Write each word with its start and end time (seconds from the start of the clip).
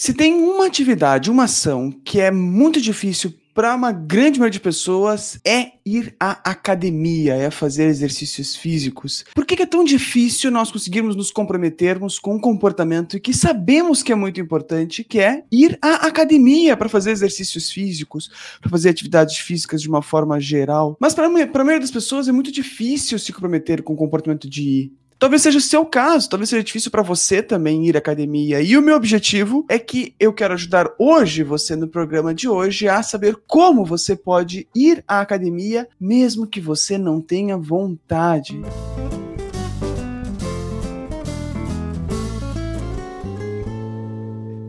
Se 0.00 0.14
tem 0.14 0.32
uma 0.32 0.64
atividade, 0.64 1.28
uma 1.28 1.42
ação 1.42 1.90
que 1.90 2.20
é 2.20 2.30
muito 2.30 2.80
difícil 2.80 3.34
para 3.52 3.74
uma 3.74 3.90
grande 3.90 4.38
maioria 4.38 4.52
de 4.52 4.60
pessoas 4.60 5.40
é 5.44 5.72
ir 5.84 6.14
à 6.20 6.38
academia, 6.48 7.34
é 7.34 7.50
fazer 7.50 7.86
exercícios 7.86 8.54
físicos. 8.54 9.24
Por 9.34 9.44
que 9.44 9.60
é 9.60 9.66
tão 9.66 9.82
difícil 9.82 10.52
nós 10.52 10.70
conseguirmos 10.70 11.16
nos 11.16 11.32
comprometermos 11.32 12.20
com 12.20 12.36
um 12.36 12.40
comportamento 12.40 13.18
que 13.18 13.34
sabemos 13.34 14.00
que 14.00 14.12
é 14.12 14.14
muito 14.14 14.40
importante, 14.40 15.02
que 15.02 15.18
é 15.18 15.42
ir 15.50 15.76
à 15.82 16.06
academia 16.06 16.76
para 16.76 16.88
fazer 16.88 17.10
exercícios 17.10 17.68
físicos, 17.68 18.30
para 18.60 18.70
fazer 18.70 18.90
atividades 18.90 19.38
físicas 19.38 19.82
de 19.82 19.88
uma 19.88 20.00
forma 20.00 20.38
geral? 20.38 20.96
Mas 21.00 21.12
para 21.12 21.26
a 21.26 21.28
maioria 21.28 21.80
das 21.80 21.90
pessoas 21.90 22.28
é 22.28 22.32
muito 22.32 22.52
difícil 22.52 23.18
se 23.18 23.32
comprometer 23.32 23.82
com 23.82 23.94
o 23.94 23.96
comportamento 23.96 24.48
de 24.48 24.62
ir. 24.62 24.92
Talvez 25.18 25.42
seja 25.42 25.58
o 25.58 25.60
seu 25.60 25.84
caso, 25.84 26.30
talvez 26.30 26.48
seja 26.48 26.62
difícil 26.62 26.92
para 26.92 27.02
você 27.02 27.42
também 27.42 27.84
ir 27.86 27.96
à 27.96 27.98
academia. 27.98 28.60
E 28.60 28.76
o 28.76 28.82
meu 28.82 28.94
objetivo 28.94 29.66
é 29.68 29.76
que 29.76 30.14
eu 30.18 30.32
quero 30.32 30.54
ajudar 30.54 30.88
hoje 30.96 31.42
você 31.42 31.74
no 31.74 31.88
programa 31.88 32.32
de 32.32 32.48
hoje 32.48 32.88
a 32.88 33.02
saber 33.02 33.36
como 33.46 33.84
você 33.84 34.14
pode 34.14 34.68
ir 34.74 35.02
à 35.08 35.20
academia 35.20 35.88
mesmo 36.00 36.46
que 36.46 36.60
você 36.60 36.96
não 36.96 37.20
tenha 37.20 37.56
vontade. 37.56 38.60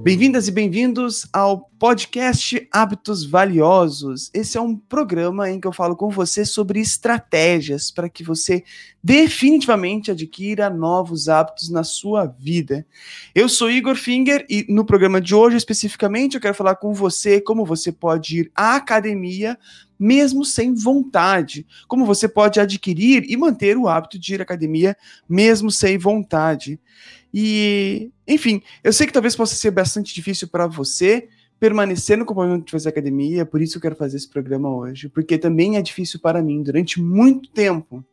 Bem-vindas 0.01 0.47
e 0.47 0.51
bem-vindos 0.51 1.27
ao 1.33 1.69
podcast 1.77 2.65
Hábitos 2.71 3.25
Valiosos. 3.25 4.31
Esse 4.33 4.57
é 4.57 4.61
um 4.61 4.73
programa 4.73 5.49
em 5.49 5.59
que 5.59 5.67
eu 5.67 5.73
falo 5.73 5.93
com 5.93 6.09
você 6.09 6.45
sobre 6.45 6.79
estratégias 6.79 7.91
para 7.91 8.07
que 8.07 8.23
você 8.23 8.63
definitivamente 9.03 10.09
adquira 10.09 10.69
novos 10.69 11.27
hábitos 11.27 11.69
na 11.69 11.83
sua 11.83 12.25
vida. 12.25 12.87
Eu 13.35 13.49
sou 13.49 13.69
Igor 13.69 13.95
Finger 13.95 14.45
e 14.49 14.65
no 14.69 14.85
programa 14.85 15.19
de 15.19 15.35
hoje 15.35 15.57
especificamente 15.57 16.35
eu 16.35 16.41
quero 16.41 16.55
falar 16.55 16.75
com 16.75 16.93
você 16.93 17.41
como 17.41 17.65
você 17.65 17.91
pode 17.91 18.39
ir 18.39 18.51
à 18.55 18.75
academia 18.75 19.57
mesmo 19.99 20.45
sem 20.45 20.73
vontade. 20.73 21.67
Como 21.87 22.05
você 22.05 22.27
pode 22.27 22.57
adquirir 22.57 23.25
e 23.29 23.35
manter 23.35 23.75
o 23.75 23.87
hábito 23.87 24.17
de 24.17 24.33
ir 24.33 24.39
à 24.39 24.43
academia 24.43 24.95
mesmo 25.27 25.69
sem 25.69 25.97
vontade. 25.97 26.79
E, 27.33 28.11
enfim, 28.27 28.61
eu 28.83 28.91
sei 28.91 29.05
que 29.07 29.13
talvez 29.13 29.35
possa 29.35 29.55
ser 29.55 29.71
bastante 29.71 30.13
difícil 30.13 30.47
para 30.47 30.67
você 30.67 31.29
permanecer 31.59 32.17
no 32.17 32.25
comportamento 32.25 32.65
de 32.65 32.71
fazer 32.71 32.89
academia, 32.89 33.45
por 33.45 33.61
isso 33.61 33.77
eu 33.77 33.81
quero 33.81 33.95
fazer 33.95 34.15
esse 34.17 34.29
programa 34.29 34.73
hoje, 34.73 35.09
porque 35.09 35.37
também 35.37 35.75
é 35.75 35.81
difícil 35.81 36.19
para 36.19 36.41
mim. 36.41 36.63
Durante 36.63 37.01
muito 37.01 37.49
tempo 37.51 38.03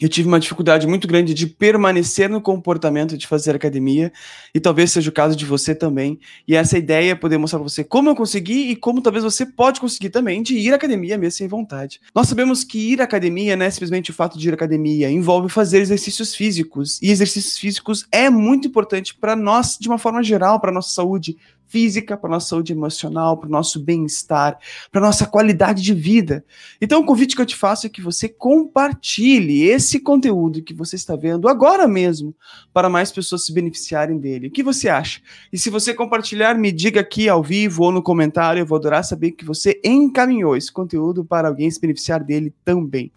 eu 0.00 0.08
tive 0.08 0.26
uma 0.26 0.40
dificuldade 0.40 0.86
muito 0.86 1.06
grande 1.06 1.32
de 1.32 1.46
permanecer 1.46 2.28
no 2.28 2.40
comportamento 2.40 3.16
de 3.16 3.26
fazer 3.26 3.54
academia, 3.54 4.12
e 4.54 4.58
talvez 4.58 4.90
seja 4.90 5.08
o 5.08 5.12
caso 5.12 5.36
de 5.36 5.44
você 5.44 5.74
também. 5.74 6.18
E 6.48 6.56
essa 6.56 6.76
ideia 6.76 7.12
é 7.12 7.14
poder 7.14 7.38
mostrar 7.38 7.58
para 7.58 7.68
você 7.68 7.84
como 7.84 8.10
eu 8.10 8.16
consegui 8.16 8.70
e 8.70 8.76
como 8.76 9.00
talvez 9.00 9.24
você 9.24 9.46
pode 9.46 9.80
conseguir 9.80 10.10
também 10.10 10.42
de 10.42 10.56
ir 10.56 10.72
à 10.72 10.76
academia 10.76 11.16
mesmo 11.16 11.36
sem 11.36 11.48
vontade. 11.48 12.00
Nós 12.14 12.28
sabemos 12.28 12.64
que 12.64 12.78
ir 12.78 13.00
à 13.00 13.04
academia 13.04 13.56
não 13.56 13.66
é 13.66 13.70
simplesmente 13.70 14.10
o 14.10 14.14
fato 14.14 14.38
de 14.38 14.48
ir 14.48 14.52
à 14.52 14.54
academia, 14.54 15.10
envolve 15.10 15.48
fazer 15.48 15.78
exercícios 15.78 16.34
físicos, 16.34 17.00
e 17.00 17.10
exercícios 17.10 17.56
físicos 17.56 18.06
é 18.10 18.28
muito 18.28 18.68
importante 18.68 19.14
para 19.14 19.36
nós 19.36 19.76
de 19.78 19.88
uma 19.88 19.98
forma 19.98 20.22
geral, 20.22 20.60
para 20.60 20.72
nossa 20.72 20.92
saúde 20.92 21.36
física, 21.66 22.16
para 22.16 22.30
nossa 22.30 22.48
saúde 22.48 22.72
emocional, 22.72 23.36
para 23.36 23.48
o 23.48 23.50
nosso 23.50 23.80
bem-estar, 23.80 24.58
para 24.92 25.00
nossa 25.00 25.26
qualidade 25.26 25.82
de 25.82 25.92
vida. 25.92 26.44
Então, 26.80 27.00
o 27.00 27.04
convite 27.04 27.34
que 27.34 27.42
eu 27.42 27.46
te 27.46 27.56
faço 27.56 27.86
é 27.86 27.90
que 27.90 28.00
você 28.00 28.28
compartilhe 28.28 29.64
esse 29.64 30.00
conteúdo 30.00 30.62
que 30.62 30.74
você 30.74 30.96
está 30.96 31.16
vendo 31.16 31.48
agora 31.48 31.88
mesmo, 31.88 32.34
para 32.72 32.88
mais 32.88 33.10
pessoas 33.10 33.44
se 33.44 33.52
beneficiarem 33.52 34.18
dele. 34.18 34.48
O 34.48 34.50
que 34.50 34.62
você 34.62 34.88
acha? 34.88 35.20
E 35.52 35.58
se 35.58 35.70
você 35.70 35.92
compartilhar, 35.92 36.54
me 36.54 36.70
diga 36.70 37.00
aqui 37.00 37.28
ao 37.28 37.42
vivo 37.42 37.84
ou 37.84 37.92
no 37.92 38.02
comentário, 38.02 38.60
eu 38.60 38.66
vou 38.66 38.76
adorar 38.76 39.04
saber 39.04 39.32
que 39.32 39.44
você 39.44 39.80
encaminhou 39.84 40.56
esse 40.56 40.72
conteúdo 40.72 41.24
para 41.24 41.48
alguém 41.48 41.70
se 41.70 41.80
beneficiar 41.80 42.22
dele 42.22 42.52
também. 42.64 43.10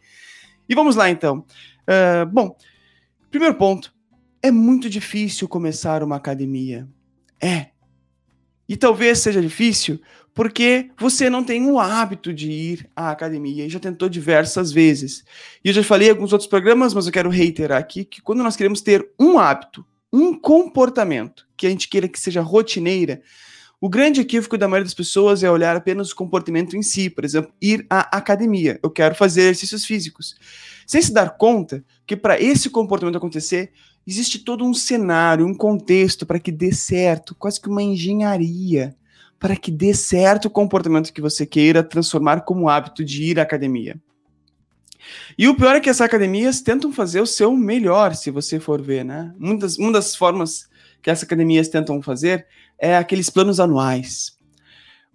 E 0.68 0.76
vamos 0.76 0.96
lá 0.96 1.10
então. 1.10 1.46
Uh, 1.88 2.26
bom, 2.32 2.56
primeiro 3.30 3.56
ponto. 3.56 3.96
É 4.42 4.52
muito 4.52 4.90
difícil 4.90 5.48
começar 5.48 6.04
uma 6.04 6.16
academia. 6.16 6.88
É, 7.42 7.68
e 8.68 8.76
talvez 8.76 9.20
seja 9.20 9.42
difícil 9.42 10.00
porque 10.38 10.92
você 11.00 11.32
não 11.32 11.44
tem 11.44 11.66
o 11.66 11.80
hábito 11.80 12.32
de 12.32 12.52
ir 12.52 12.88
à 12.96 13.10
academia 13.10 13.66
e 13.66 13.70
já 13.70 13.80
tentou 13.80 14.08
diversas 14.08 14.72
vezes. 14.72 15.24
E 15.66 15.70
eu 15.70 15.74
já 15.74 15.84
falei 15.84 16.10
em 16.10 16.12
alguns 16.12 16.32
outros 16.32 16.48
programas, 16.48 16.94
mas 16.94 17.08
eu 17.08 17.12
quero 17.12 17.28
reiterar 17.28 17.80
aqui 17.80 18.06
que 18.06 18.22
quando 18.22 18.44
nós 18.44 18.56
queremos 18.56 18.80
ter 18.80 19.10
um 19.20 19.40
hábito, 19.40 19.84
um 20.14 20.40
comportamento 20.40 21.48
que 21.58 21.66
a 21.66 21.70
gente 21.72 21.90
queira 21.90 22.08
que 22.08 22.20
seja 22.20 22.40
rotineira, 22.40 23.24
o 23.82 23.90
grande 23.90 24.22
equívoco 24.22 24.60
da 24.60 24.68
maioria 24.68 24.86
das 24.86 24.94
pessoas 24.94 25.44
é 25.44 25.50
olhar 25.50 25.76
apenas 25.76 26.12
o 26.12 26.16
comportamento 26.16 26.78
em 26.78 26.84
si, 26.84 27.10
por 27.10 27.26
exemplo, 27.26 27.52
ir 27.60 27.84
à 27.90 28.18
academia. 28.18 28.80
Eu 28.84 28.92
quero 28.92 29.16
fazer 29.16 29.42
exercícios 29.42 29.86
físicos. 29.86 30.36
Sem 30.86 31.02
se 31.02 31.12
dar 31.12 31.38
conta 31.38 31.84
que 32.06 32.16
para 32.16 32.40
esse 32.40 32.70
comportamento 32.70 33.18
acontecer, 33.18 33.72
existe 34.08 34.40
todo 34.40 34.64
um 34.64 34.74
cenário, 34.74 35.46
um 35.46 35.54
contexto 35.54 36.26
para 36.26 36.40
que 36.40 36.52
dê 36.52 36.72
certo, 36.72 37.36
quase 37.36 37.60
que 37.60 37.70
uma 37.70 37.84
engenharia 37.84 38.96
para 39.40 39.56
que 39.56 39.72
dê 39.72 39.94
certo 39.94 40.46
o 40.46 40.50
comportamento 40.50 41.14
que 41.14 41.22
você 41.22 41.46
queira 41.46 41.84
transformar 41.84 42.42
como 42.42 42.70
hábito 42.70 43.04
de 43.04 43.24
ir 43.24 43.40
à 43.40 43.44
academia. 43.44 44.00
E 45.38 45.48
o 45.48 45.56
pior 45.56 45.76
é 45.76 45.80
que 45.80 45.90
as 45.90 46.02
academias 46.02 46.62
tentam 46.62 46.92
fazer 46.92 47.22
o 47.22 47.26
seu 47.26 47.56
melhor, 47.56 48.16
se 48.16 48.32
você 48.32 48.60
for 48.60 48.82
ver, 48.82 49.06
né? 49.06 49.34
Muitas, 49.38 49.78
uma 49.78 49.92
das 49.92 50.16
formas 50.16 50.68
que 51.02 51.10
as 51.10 51.24
academias 51.24 51.70
tentam 51.70 52.02
fazer 52.02 52.48
é 52.80 52.98
aqueles 52.98 53.30
planos 53.30 53.60
anuais. 53.60 54.36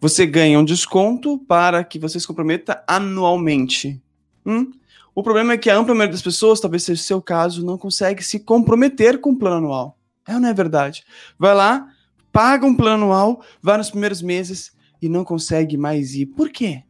Você 0.00 0.24
ganha 0.24 0.58
um 0.58 0.64
desconto 0.64 1.38
para 1.38 1.84
que 1.84 1.98
você 1.98 2.18
se 2.18 2.26
comprometa 2.26 2.82
anualmente. 2.86 4.00
Hum? 4.46 4.70
O 5.14 5.22
problema 5.22 5.52
é 5.52 5.58
que 5.58 5.68
a 5.68 5.76
ampla 5.76 5.94
maioria 5.94 6.12
das 6.12 6.22
pessoas, 6.22 6.60
talvez 6.60 6.84
seja 6.84 7.00
o 7.00 7.04
seu 7.04 7.20
caso, 7.20 7.64
não 7.64 7.76
consegue 7.76 8.22
se 8.22 8.40
comprometer 8.40 9.20
com 9.20 9.30
o 9.30 9.36
plano 9.36 9.56
anual. 9.56 9.98
É 10.26 10.34
ou 10.34 10.40
não 10.40 10.48
é 10.48 10.54
verdade? 10.54 11.04
Vai 11.38 11.54
lá, 11.54 11.86
paga 12.32 12.66
um 12.66 12.74
plano 12.74 13.04
anual, 13.04 13.44
vai 13.60 13.76
nos 13.76 13.90
primeiros 13.90 14.22
meses 14.22 14.72
e 15.02 15.08
não 15.08 15.24
consegue 15.24 15.76
mais 15.76 16.14
ir. 16.14 16.26
Por 16.26 16.48
quê? 16.48 16.82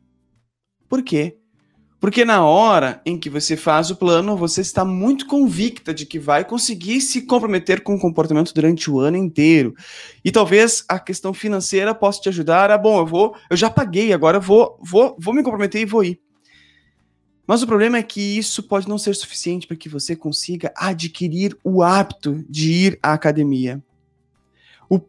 Por 0.88 1.02
quê? 1.02 1.38
Porque 1.98 2.24
na 2.24 2.44
hora 2.44 3.00
em 3.06 3.16
que 3.16 3.30
você 3.30 3.56
faz 3.56 3.90
o 3.90 3.96
plano, 3.96 4.36
você 4.36 4.60
está 4.60 4.84
muito 4.84 5.24
convicta 5.26 5.94
de 5.94 6.04
que 6.04 6.18
vai 6.18 6.44
conseguir 6.44 7.00
se 7.00 7.22
comprometer 7.22 7.82
com 7.82 7.94
o 7.94 7.98
comportamento 7.98 8.52
durante 8.52 8.90
o 8.90 8.98
ano 8.98 9.16
inteiro. 9.16 9.72
E 10.24 10.30
talvez 10.30 10.84
a 10.88 10.98
questão 10.98 11.32
financeira 11.32 11.94
possa 11.94 12.20
te 12.20 12.28
ajudar. 12.28 12.72
Ah, 12.72 12.78
bom, 12.78 12.98
eu 12.98 13.06
vou, 13.06 13.36
eu 13.48 13.56
já 13.56 13.70
paguei, 13.70 14.12
agora 14.12 14.38
eu 14.38 14.40
vou, 14.40 14.78
vou, 14.82 15.16
vou 15.18 15.32
me 15.32 15.44
comprometer 15.44 15.80
e 15.80 15.86
vou 15.86 16.04
ir. 16.04 16.20
Mas 17.46 17.62
o 17.62 17.66
problema 17.66 17.98
é 17.98 18.02
que 18.02 18.20
isso 18.20 18.62
pode 18.62 18.88
não 18.88 18.98
ser 18.98 19.14
suficiente 19.14 19.66
para 19.66 19.76
que 19.76 19.88
você 19.88 20.14
consiga 20.14 20.72
adquirir 20.76 21.56
o 21.64 21.82
hábito 21.82 22.44
de 22.48 22.72
ir 22.72 22.98
à 23.02 23.12
academia. 23.12 23.82
O, 24.88 25.00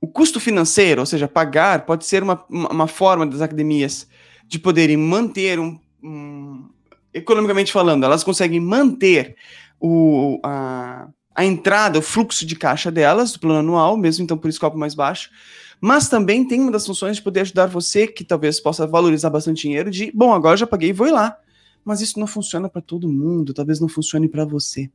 o 0.00 0.06
custo 0.06 0.40
financeiro, 0.40 1.00
ou 1.00 1.06
seja, 1.06 1.28
pagar, 1.28 1.84
pode 1.84 2.06
ser 2.06 2.22
uma, 2.22 2.44
uma 2.48 2.86
forma 2.86 3.26
das 3.26 3.40
academias 3.40 4.06
de 4.46 4.58
poderem 4.58 4.96
manter 4.96 5.58
um, 5.58 5.78
um 6.02 6.68
economicamente 7.12 7.72
falando, 7.72 8.04
elas 8.04 8.24
conseguem 8.24 8.58
manter 8.58 9.36
o, 9.78 10.40
a, 10.42 11.08
a 11.34 11.44
entrada, 11.44 11.98
o 11.98 12.02
fluxo 12.02 12.46
de 12.46 12.56
caixa 12.56 12.90
delas, 12.90 13.32
do 13.32 13.40
plano 13.40 13.58
anual, 13.58 13.98
mesmo 13.98 14.24
então 14.24 14.38
por 14.38 14.48
escopo 14.48 14.78
mais 14.78 14.94
baixo, 14.94 15.30
mas 15.78 16.08
também 16.08 16.46
tem 16.46 16.60
uma 16.60 16.70
das 16.70 16.86
funções 16.86 17.16
de 17.16 17.22
poder 17.22 17.40
ajudar 17.40 17.66
você, 17.66 18.06
que 18.06 18.24
talvez 18.24 18.60
possa 18.60 18.86
valorizar 18.86 19.28
bastante 19.28 19.62
dinheiro, 19.62 19.90
de, 19.90 20.10
bom, 20.14 20.32
agora 20.32 20.56
já 20.56 20.66
paguei, 20.66 20.92
vou 20.92 21.06
ir 21.06 21.12
lá 21.12 21.36
mas 21.84 22.00
isso 22.00 22.18
não 22.18 22.26
funciona 22.26 22.68
para 22.68 22.82
todo 22.82 23.08
mundo, 23.08 23.54
talvez 23.54 23.80
não 23.80 23.88
funcione 23.88 24.28
para 24.28 24.44
você. 24.44 24.90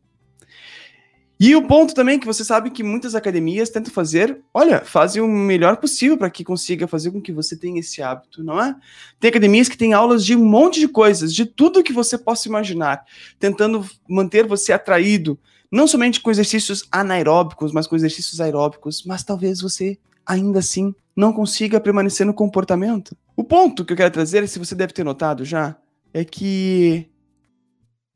E 1.39 1.55
o 1.55 1.67
ponto 1.67 1.93
também 1.93 2.15
é 2.15 2.19
que 2.19 2.25
você 2.25 2.43
sabe 2.43 2.71
que 2.71 2.81
muitas 2.81 3.13
academias 3.13 3.69
tentam 3.69 3.93
fazer, 3.93 4.41
olha, 4.51 4.83
fazem 4.83 5.21
o 5.21 5.27
melhor 5.27 5.77
possível 5.77 6.17
para 6.17 6.31
que 6.31 6.43
consiga 6.43 6.87
fazer 6.87 7.11
com 7.11 7.21
que 7.21 7.31
você 7.31 7.55
tenha 7.55 7.79
esse 7.79 8.01
hábito, 8.01 8.43
não 8.43 8.59
é? 8.59 8.75
Tem 9.19 9.29
academias 9.29 9.69
que 9.69 9.77
têm 9.77 9.93
aulas 9.93 10.25
de 10.25 10.35
um 10.35 10.43
monte 10.43 10.79
de 10.79 10.87
coisas, 10.87 11.31
de 11.31 11.45
tudo 11.45 11.83
que 11.83 11.93
você 11.93 12.17
possa 12.17 12.47
imaginar, 12.47 13.05
tentando 13.37 13.87
manter 14.09 14.47
você 14.47 14.73
atraído, 14.73 15.39
não 15.71 15.87
somente 15.87 16.21
com 16.21 16.31
exercícios 16.31 16.87
anaeróbicos, 16.91 17.71
mas 17.71 17.85
com 17.85 17.95
exercícios 17.95 18.41
aeróbicos, 18.41 19.03
mas 19.05 19.23
talvez 19.23 19.61
você 19.61 19.99
ainda 20.25 20.57
assim 20.57 20.93
não 21.15 21.31
consiga 21.31 21.79
permanecer 21.79 22.25
no 22.25 22.33
comportamento. 22.33 23.15
O 23.35 23.43
ponto 23.43 23.85
que 23.85 23.93
eu 23.93 23.97
quero 23.97 24.11
trazer, 24.11 24.47
se 24.47 24.57
você 24.57 24.73
deve 24.73 24.91
ter 24.91 25.03
notado 25.03 25.45
já, 25.45 25.77
é 26.17 26.25
que 26.25 27.07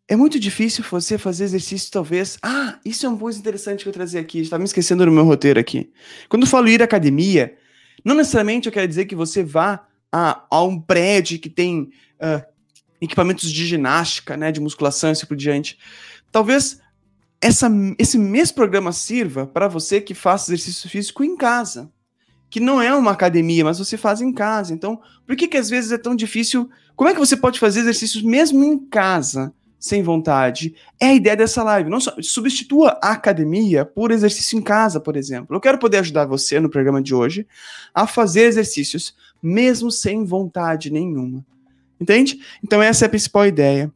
é 0.07 0.15
muito 0.15 0.39
difícil 0.39 0.83
você 0.89 1.17
fazer 1.17 1.43
exercício, 1.43 1.91
talvez. 1.91 2.37
Ah, 2.41 2.79
isso 2.83 3.05
é 3.05 3.09
um 3.09 3.15
ponto 3.15 3.37
interessante 3.37 3.83
que 3.83 3.89
eu 3.89 3.93
trazer 3.93 4.17
aqui. 4.17 4.39
Estava 4.39 4.59
me 4.59 4.65
esquecendo 4.65 5.05
do 5.05 5.11
meu 5.11 5.23
roteiro 5.23 5.59
aqui. 5.59 5.91
Quando 6.27 6.43
eu 6.43 6.47
falo 6.47 6.67
ir 6.67 6.81
à 6.81 6.85
academia, 6.85 7.55
não 8.03 8.15
necessariamente 8.15 8.67
eu 8.67 8.73
quero 8.73 8.87
dizer 8.87 9.05
que 9.05 9.15
você 9.15 9.43
vá 9.43 9.87
a, 10.11 10.43
a 10.49 10.63
um 10.63 10.81
prédio 10.81 11.39
que 11.39 11.49
tem 11.49 11.91
uh, 12.19 12.43
equipamentos 12.99 13.51
de 13.51 13.65
ginástica, 13.67 14.35
né, 14.35 14.51
de 14.51 14.59
musculação 14.59 15.09
e 15.09 15.13
assim 15.13 15.27
por 15.27 15.37
diante. 15.37 15.77
Talvez 16.31 16.81
essa, 17.39 17.69
esse 17.99 18.17
mesmo 18.17 18.55
programa 18.55 18.91
sirva 18.91 19.45
para 19.45 19.67
você 19.67 20.01
que 20.01 20.15
faça 20.15 20.51
exercício 20.51 20.89
físico 20.89 21.23
em 21.23 21.37
casa 21.37 21.91
que 22.51 22.59
não 22.59 22.81
é 22.81 22.93
uma 22.93 23.11
academia, 23.11 23.63
mas 23.63 23.79
você 23.79 23.95
faz 23.95 24.19
em 24.19 24.33
casa. 24.33 24.73
Então, 24.73 24.99
por 25.25 25.37
que 25.37 25.47
que 25.47 25.55
às 25.55 25.69
vezes 25.69 25.93
é 25.93 25.97
tão 25.97 26.13
difícil? 26.13 26.69
Como 26.97 27.09
é 27.09 27.13
que 27.13 27.19
você 27.19 27.37
pode 27.37 27.57
fazer 27.57 27.79
exercícios 27.79 28.21
mesmo 28.21 28.61
em 28.65 28.77
casa, 28.77 29.53
sem 29.79 30.03
vontade? 30.03 30.75
É 30.99 31.07
a 31.07 31.13
ideia 31.13 31.37
dessa 31.37 31.63
live. 31.63 31.89
Não 31.89 32.01
só, 32.01 32.13
substitua 32.21 32.99
a 33.01 33.13
academia 33.13 33.85
por 33.85 34.11
exercício 34.11 34.59
em 34.59 34.61
casa, 34.61 34.99
por 34.99 35.15
exemplo. 35.15 35.55
Eu 35.55 35.61
quero 35.61 35.77
poder 35.77 35.99
ajudar 35.99 36.25
você 36.25 36.59
no 36.59 36.69
programa 36.69 37.01
de 37.01 37.15
hoje 37.15 37.47
a 37.95 38.05
fazer 38.05 38.41
exercícios 38.41 39.15
mesmo 39.41 39.89
sem 39.89 40.25
vontade 40.25 40.91
nenhuma. 40.91 41.45
Entende? 42.01 42.37
Então 42.61 42.83
essa 42.83 43.05
é 43.05 43.07
a 43.07 43.09
principal 43.09 43.47
ideia. 43.47 43.89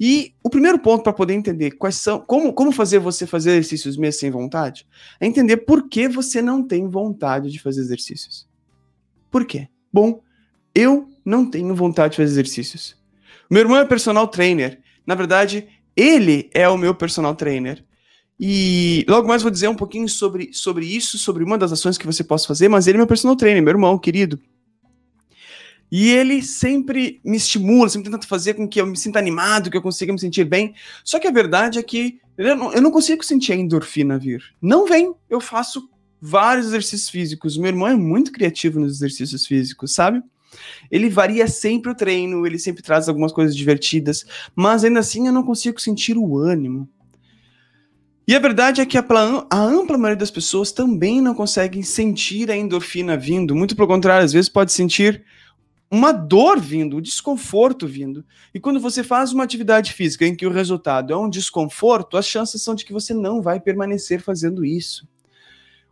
E 0.00 0.32
o 0.42 0.48
primeiro 0.48 0.78
ponto 0.78 1.02
para 1.04 1.12
poder 1.12 1.34
entender 1.34 1.72
quais 1.72 1.96
são, 1.96 2.20
como, 2.20 2.54
como 2.54 2.72
fazer 2.72 2.98
você 2.98 3.26
fazer 3.26 3.50
exercícios 3.50 3.98
mesmo 3.98 4.18
sem 4.18 4.30
vontade, 4.30 4.86
é 5.20 5.26
entender 5.26 5.58
por 5.58 5.90
que 5.90 6.08
você 6.08 6.40
não 6.40 6.66
tem 6.66 6.88
vontade 6.88 7.50
de 7.50 7.60
fazer 7.60 7.82
exercícios. 7.82 8.48
Por 9.30 9.44
quê? 9.44 9.68
Bom, 9.92 10.22
eu 10.74 11.10
não 11.22 11.44
tenho 11.44 11.74
vontade 11.74 12.12
de 12.12 12.16
fazer 12.16 12.30
exercícios. 12.30 12.96
Meu 13.50 13.60
irmão 13.60 13.76
é 13.76 13.84
personal 13.84 14.26
trainer. 14.26 14.80
Na 15.06 15.14
verdade, 15.14 15.68
ele 15.94 16.48
é 16.54 16.66
o 16.66 16.78
meu 16.78 16.94
personal 16.94 17.34
trainer. 17.34 17.84
E 18.38 19.04
logo 19.06 19.28
mais 19.28 19.42
vou 19.42 19.50
dizer 19.50 19.68
um 19.68 19.74
pouquinho 19.74 20.08
sobre, 20.08 20.50
sobre 20.54 20.86
isso, 20.86 21.18
sobre 21.18 21.44
uma 21.44 21.58
das 21.58 21.72
ações 21.72 21.98
que 21.98 22.06
você 22.06 22.24
possa 22.24 22.48
fazer, 22.48 22.68
mas 22.68 22.86
ele 22.86 22.96
é 22.96 23.00
meu 23.00 23.06
personal 23.06 23.36
trainer, 23.36 23.62
meu 23.62 23.72
irmão 23.72 23.98
querido. 23.98 24.40
E 25.90 26.10
ele 26.10 26.42
sempre 26.42 27.20
me 27.24 27.36
estimula, 27.36 27.88
sempre 27.88 28.10
tenta 28.10 28.26
fazer 28.26 28.54
com 28.54 28.68
que 28.68 28.80
eu 28.80 28.86
me 28.86 28.96
sinta 28.96 29.18
animado, 29.18 29.70
que 29.70 29.76
eu 29.76 29.82
consiga 29.82 30.12
me 30.12 30.20
sentir 30.20 30.44
bem. 30.44 30.74
Só 31.04 31.18
que 31.18 31.26
a 31.26 31.32
verdade 31.32 31.78
é 31.78 31.82
que 31.82 32.20
eu 32.38 32.56
não, 32.56 32.72
eu 32.72 32.80
não 32.80 32.90
consigo 32.90 33.24
sentir 33.24 33.52
a 33.52 33.56
endorfina 33.56 34.18
vir. 34.18 34.42
Não 34.62 34.86
vem. 34.86 35.12
Eu 35.28 35.40
faço 35.40 35.90
vários 36.20 36.66
exercícios 36.68 37.08
físicos. 37.08 37.56
Meu 37.56 37.68
irmão 37.68 37.88
é 37.88 37.94
muito 37.94 38.30
criativo 38.30 38.78
nos 38.78 38.92
exercícios 38.92 39.46
físicos, 39.46 39.92
sabe? 39.92 40.22
Ele 40.90 41.08
varia 41.08 41.46
sempre 41.46 41.90
o 41.90 41.94
treino, 41.94 42.46
ele 42.46 42.58
sempre 42.58 42.82
traz 42.82 43.08
algumas 43.08 43.32
coisas 43.32 43.56
divertidas, 43.56 44.24
mas 44.54 44.84
ainda 44.84 45.00
assim 45.00 45.26
eu 45.26 45.32
não 45.32 45.42
consigo 45.42 45.80
sentir 45.80 46.16
o 46.16 46.36
ânimo. 46.38 46.88
E 48.26 48.34
a 48.34 48.38
verdade 48.38 48.80
é 48.80 48.86
que 48.86 48.96
a, 48.96 49.04
a, 49.50 49.60
ampla 49.60 49.98
maioria 49.98 50.18
das 50.18 50.30
pessoas 50.30 50.70
também 50.70 51.20
não 51.20 51.34
conseguem 51.34 51.82
sentir 51.82 52.50
a 52.50 52.56
endorfina 52.56 53.16
vindo. 53.16 53.56
Muito 53.56 53.74
pelo 53.74 53.88
contrário, 53.88 54.24
às 54.24 54.32
vezes 54.32 54.48
pode 54.48 54.72
sentir 54.72 55.24
uma 55.90 56.12
dor 56.12 56.60
vindo, 56.60 56.98
um 56.98 57.00
desconforto 57.00 57.86
vindo. 57.86 58.24
E 58.54 58.60
quando 58.60 58.78
você 58.78 59.02
faz 59.02 59.32
uma 59.32 59.42
atividade 59.42 59.92
física 59.92 60.24
em 60.24 60.36
que 60.36 60.46
o 60.46 60.52
resultado 60.52 61.12
é 61.12 61.16
um 61.16 61.28
desconforto, 61.28 62.16
as 62.16 62.26
chances 62.26 62.62
são 62.62 62.74
de 62.76 62.84
que 62.84 62.92
você 62.92 63.12
não 63.12 63.42
vai 63.42 63.58
permanecer 63.58 64.22
fazendo 64.22 64.64
isso. 64.64 65.08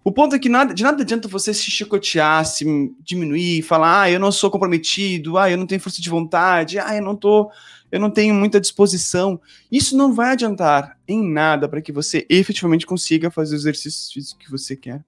O 0.04 0.12
ponto 0.12 0.36
é 0.36 0.38
que 0.38 0.48
nada, 0.48 0.72
de 0.72 0.84
nada 0.84 1.02
adianta 1.02 1.26
você 1.26 1.52
se 1.52 1.70
chicotear, 1.70 2.44
se 2.46 2.64
diminuir, 3.02 3.62
falar, 3.62 4.02
ah, 4.02 4.10
eu 4.10 4.20
não 4.20 4.30
sou 4.30 4.50
comprometido, 4.50 5.36
ah, 5.36 5.50
eu 5.50 5.58
não 5.58 5.66
tenho 5.66 5.80
força 5.80 6.00
de 6.00 6.08
vontade, 6.08 6.78
ah, 6.78 6.96
eu 6.96 7.02
não 7.02 7.16
tô, 7.16 7.50
eu 7.90 7.98
não 7.98 8.08
tenho 8.08 8.32
muita 8.34 8.60
disposição. 8.60 9.40
Isso 9.70 9.96
não 9.96 10.14
vai 10.14 10.30
adiantar 10.32 10.96
em 11.06 11.22
nada 11.28 11.68
para 11.68 11.82
que 11.82 11.92
você 11.92 12.24
efetivamente 12.30 12.86
consiga 12.86 13.30
fazer 13.30 13.56
os 13.56 13.62
exercícios 13.62 14.12
físicos 14.12 14.44
que 14.46 14.50
você 14.50 14.76
quer. 14.76 15.04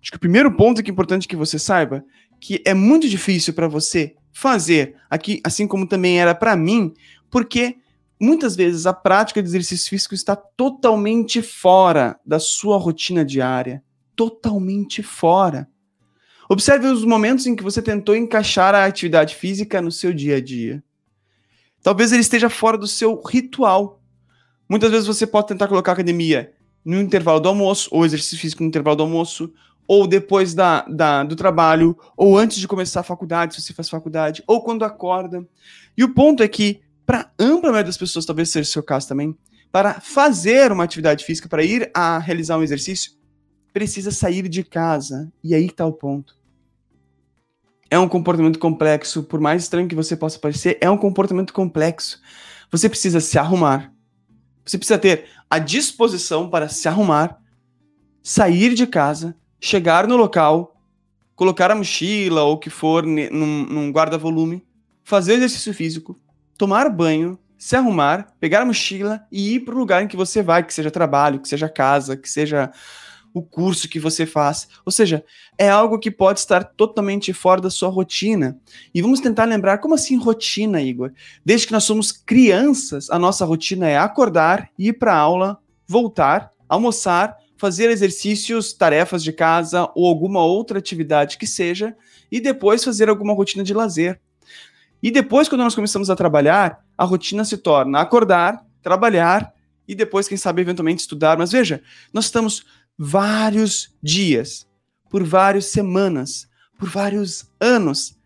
Acho 0.00 0.12
que 0.12 0.16
o 0.16 0.20
primeiro 0.20 0.56
ponto 0.56 0.82
que 0.82 0.90
é 0.90 0.92
importante 0.92 1.28
que 1.28 1.36
você 1.36 1.58
saiba 1.58 2.04
que 2.40 2.62
é 2.64 2.72
muito 2.72 3.06
difícil 3.06 3.52
para 3.52 3.68
você 3.68 4.16
fazer, 4.32 4.96
aqui, 5.08 5.40
assim 5.44 5.66
como 5.66 5.86
também 5.86 6.20
era 6.20 6.34
para 6.34 6.56
mim, 6.56 6.94
porque 7.30 7.76
muitas 8.20 8.54
vezes 8.54 8.86
a 8.86 8.92
prática 8.92 9.42
de 9.42 9.48
exercício 9.48 9.88
físico 9.88 10.14
está 10.14 10.36
totalmente 10.36 11.42
fora 11.42 12.18
da 12.24 12.38
sua 12.38 12.76
rotina 12.76 13.24
diária, 13.24 13.82
totalmente 14.14 15.02
fora. 15.02 15.68
Observe 16.48 16.88
os 16.88 17.04
momentos 17.04 17.46
em 17.46 17.54
que 17.54 17.62
você 17.62 17.80
tentou 17.80 18.16
encaixar 18.16 18.74
a 18.74 18.84
atividade 18.84 19.36
física 19.36 19.80
no 19.80 19.92
seu 19.92 20.12
dia 20.12 20.36
a 20.36 20.40
dia. 20.40 20.82
Talvez 21.82 22.12
ele 22.12 22.20
esteja 22.20 22.50
fora 22.50 22.76
do 22.76 22.86
seu 22.86 23.22
ritual. 23.22 24.02
Muitas 24.68 24.90
vezes 24.90 25.06
você 25.06 25.26
pode 25.26 25.46
tentar 25.46 25.68
colocar 25.68 25.92
academia 25.92 26.52
no 26.84 27.00
intervalo 27.00 27.40
do 27.40 27.48
almoço, 27.48 27.88
ou 27.92 28.04
exercício 28.04 28.38
físico 28.38 28.62
no 28.62 28.68
intervalo 28.68 28.96
do 28.96 29.02
almoço, 29.02 29.52
ou 29.90 30.06
depois 30.06 30.54
da, 30.54 30.82
da, 30.82 31.24
do 31.24 31.34
trabalho, 31.34 31.98
ou 32.16 32.38
antes 32.38 32.58
de 32.58 32.68
começar 32.68 33.00
a 33.00 33.02
faculdade, 33.02 33.56
se 33.56 33.60
você 33.60 33.72
faz 33.72 33.88
faculdade, 33.88 34.40
ou 34.46 34.62
quando 34.62 34.84
acorda. 34.84 35.44
E 35.98 36.04
o 36.04 36.14
ponto 36.14 36.44
é 36.44 36.48
que, 36.48 36.80
para 37.04 37.32
ampla 37.36 37.70
maioria 37.70 37.86
das 37.86 37.96
pessoas, 37.96 38.24
talvez 38.24 38.50
seja 38.50 38.68
o 38.68 38.72
seu 38.72 38.84
caso 38.84 39.08
também, 39.08 39.36
para 39.72 39.94
fazer 39.94 40.70
uma 40.70 40.84
atividade 40.84 41.24
física, 41.24 41.48
para 41.48 41.64
ir 41.64 41.90
a 41.92 42.20
realizar 42.20 42.56
um 42.56 42.62
exercício, 42.62 43.14
precisa 43.72 44.12
sair 44.12 44.48
de 44.48 44.62
casa. 44.62 45.28
E 45.42 45.56
aí 45.56 45.66
está 45.66 45.84
o 45.84 45.92
ponto. 45.92 46.36
É 47.90 47.98
um 47.98 48.08
comportamento 48.08 48.60
complexo, 48.60 49.24
por 49.24 49.40
mais 49.40 49.64
estranho 49.64 49.88
que 49.88 49.96
você 49.96 50.16
possa 50.16 50.38
parecer, 50.38 50.78
é 50.80 50.88
um 50.88 50.96
comportamento 50.96 51.52
complexo. 51.52 52.20
Você 52.70 52.88
precisa 52.88 53.18
se 53.18 53.36
arrumar. 53.40 53.92
Você 54.64 54.78
precisa 54.78 55.00
ter 55.00 55.24
a 55.50 55.58
disposição 55.58 56.48
para 56.48 56.68
se 56.68 56.86
arrumar, 56.86 57.42
sair 58.22 58.72
de 58.72 58.86
casa, 58.86 59.34
chegar 59.60 60.06
no 60.06 60.16
local, 60.16 60.76
colocar 61.36 61.70
a 61.70 61.74
mochila 61.74 62.42
ou 62.42 62.54
o 62.54 62.58
que 62.58 62.70
for 62.70 63.04
num, 63.04 63.64
num 63.64 63.90
guarda-volume, 63.92 64.64
fazer 65.04 65.34
exercício 65.34 65.74
físico, 65.74 66.16
tomar 66.56 66.88
banho, 66.88 67.38
se 67.58 67.76
arrumar, 67.76 68.34
pegar 68.40 68.62
a 68.62 68.64
mochila 68.64 69.22
e 69.30 69.54
ir 69.54 69.60
para 69.60 69.74
o 69.74 69.78
lugar 69.78 70.02
em 70.02 70.08
que 70.08 70.16
você 70.16 70.42
vai, 70.42 70.64
que 70.64 70.72
seja 70.72 70.90
trabalho, 70.90 71.40
que 71.40 71.48
seja 71.48 71.68
casa, 71.68 72.16
que 72.16 72.28
seja 72.28 72.72
o 73.32 73.42
curso 73.42 73.88
que 73.88 74.00
você 74.00 74.26
faz. 74.26 74.68
Ou 74.84 74.90
seja, 74.90 75.24
é 75.56 75.68
algo 75.68 75.98
que 75.98 76.10
pode 76.10 76.40
estar 76.40 76.64
totalmente 76.64 77.32
fora 77.32 77.60
da 77.60 77.70
sua 77.70 77.88
rotina. 77.88 78.58
E 78.94 79.00
vamos 79.00 79.20
tentar 79.20 79.44
lembrar 79.44 79.78
como 79.78 79.94
assim 79.94 80.16
rotina, 80.16 80.80
Igor? 80.80 81.12
Desde 81.44 81.66
que 81.66 81.72
nós 81.72 81.84
somos 81.84 82.12
crianças, 82.12 83.10
a 83.10 83.18
nossa 83.18 83.44
rotina 83.44 83.88
é 83.88 83.98
acordar, 83.98 84.70
ir 84.78 84.94
para 84.94 85.14
aula, 85.14 85.58
voltar, 85.86 86.50
almoçar, 86.68 87.36
fazer 87.60 87.90
exercícios, 87.90 88.72
tarefas 88.72 89.22
de 89.22 89.34
casa 89.34 89.86
ou 89.94 90.08
alguma 90.08 90.42
outra 90.42 90.78
atividade 90.78 91.36
que 91.36 91.46
seja, 91.46 91.94
e 92.32 92.40
depois 92.40 92.82
fazer 92.82 93.10
alguma 93.10 93.34
rotina 93.34 93.62
de 93.62 93.74
lazer. 93.74 94.18
E 95.02 95.10
depois, 95.10 95.46
quando 95.46 95.60
nós 95.62 95.74
começamos 95.74 96.08
a 96.08 96.16
trabalhar, 96.16 96.82
a 96.96 97.04
rotina 97.04 97.44
se 97.44 97.58
torna 97.58 98.00
acordar, 98.00 98.64
trabalhar 98.80 99.52
e 99.86 99.94
depois, 99.94 100.26
quem 100.26 100.38
sabe, 100.38 100.62
eventualmente 100.62 101.02
estudar. 101.02 101.36
Mas 101.36 101.52
veja, 101.52 101.82
nós 102.14 102.24
estamos 102.24 102.64
vários 102.96 103.94
dias, 104.02 104.66
por 105.10 105.22
várias 105.22 105.66
semanas, 105.66 106.48
por 106.78 106.88
vários 106.88 107.44
anos, 107.60 108.16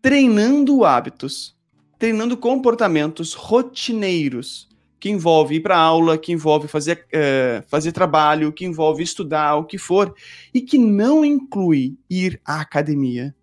treinando 0.00 0.84
hábitos, 0.84 1.56
treinando 1.98 2.36
comportamentos 2.36 3.34
rotineiros 3.34 4.68
que 5.04 5.10
envolve 5.10 5.56
ir 5.56 5.60
para 5.60 5.76
aula, 5.76 6.16
que 6.16 6.32
envolve 6.32 6.66
fazer, 6.66 7.06
uh, 7.12 7.62
fazer 7.68 7.92
trabalho, 7.92 8.50
que 8.50 8.64
envolve 8.64 9.02
estudar, 9.02 9.54
o 9.56 9.66
que 9.66 9.76
for, 9.76 10.14
e 10.54 10.62
que 10.62 10.78
não 10.78 11.22
inclui 11.22 11.94
ir 12.08 12.40
à 12.42 12.62
academia. 12.62 13.36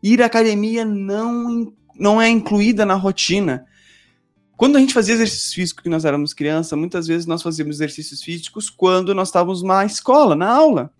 Ir 0.00 0.22
à 0.22 0.26
academia 0.26 0.84
não, 0.84 1.72
não 1.98 2.22
é 2.22 2.28
incluída 2.28 2.86
na 2.86 2.94
rotina. 2.94 3.66
Quando 4.56 4.76
a 4.76 4.78
gente 4.78 4.94
fazia 4.94 5.14
exercício 5.14 5.56
físico 5.56 5.82
que 5.82 5.88
nós 5.88 6.04
éramos 6.04 6.32
criança, 6.32 6.76
muitas 6.76 7.08
vezes 7.08 7.26
nós 7.26 7.42
fazíamos 7.42 7.74
exercícios 7.74 8.22
físicos 8.22 8.70
quando 8.70 9.12
nós 9.12 9.26
estávamos 9.26 9.60
na 9.60 9.84
escola, 9.84 10.36
na 10.36 10.48
aula. 10.48 10.94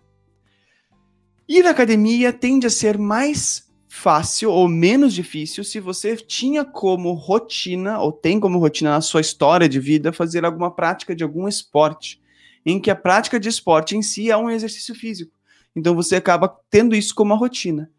Ir 1.48 1.64
à 1.64 1.70
academia 1.70 2.32
tende 2.32 2.66
a 2.66 2.70
ser 2.70 2.98
mais 2.98 3.71
fácil 3.94 4.50
ou 4.50 4.66
menos 4.68 5.12
difícil 5.12 5.62
se 5.62 5.78
você 5.78 6.16
tinha 6.16 6.64
como 6.64 7.12
rotina 7.12 8.00
ou 8.00 8.10
tem 8.10 8.40
como 8.40 8.58
rotina 8.58 8.92
na 8.92 9.02
sua 9.02 9.20
história 9.20 9.68
de 9.68 9.78
vida 9.78 10.14
fazer 10.14 10.46
alguma 10.46 10.70
prática 10.74 11.14
de 11.14 11.22
algum 11.22 11.46
esporte, 11.46 12.18
em 12.64 12.80
que 12.80 12.90
a 12.90 12.96
prática 12.96 13.38
de 13.38 13.50
esporte 13.50 13.94
em 13.94 14.00
si 14.00 14.30
é 14.30 14.36
um 14.36 14.48
exercício 14.48 14.94
físico. 14.94 15.30
Então 15.76 15.94
você 15.94 16.16
acaba 16.16 16.48
tendo 16.70 16.96
isso 16.96 17.14
como 17.14 17.34
uma 17.34 17.38
rotina. 17.38 17.90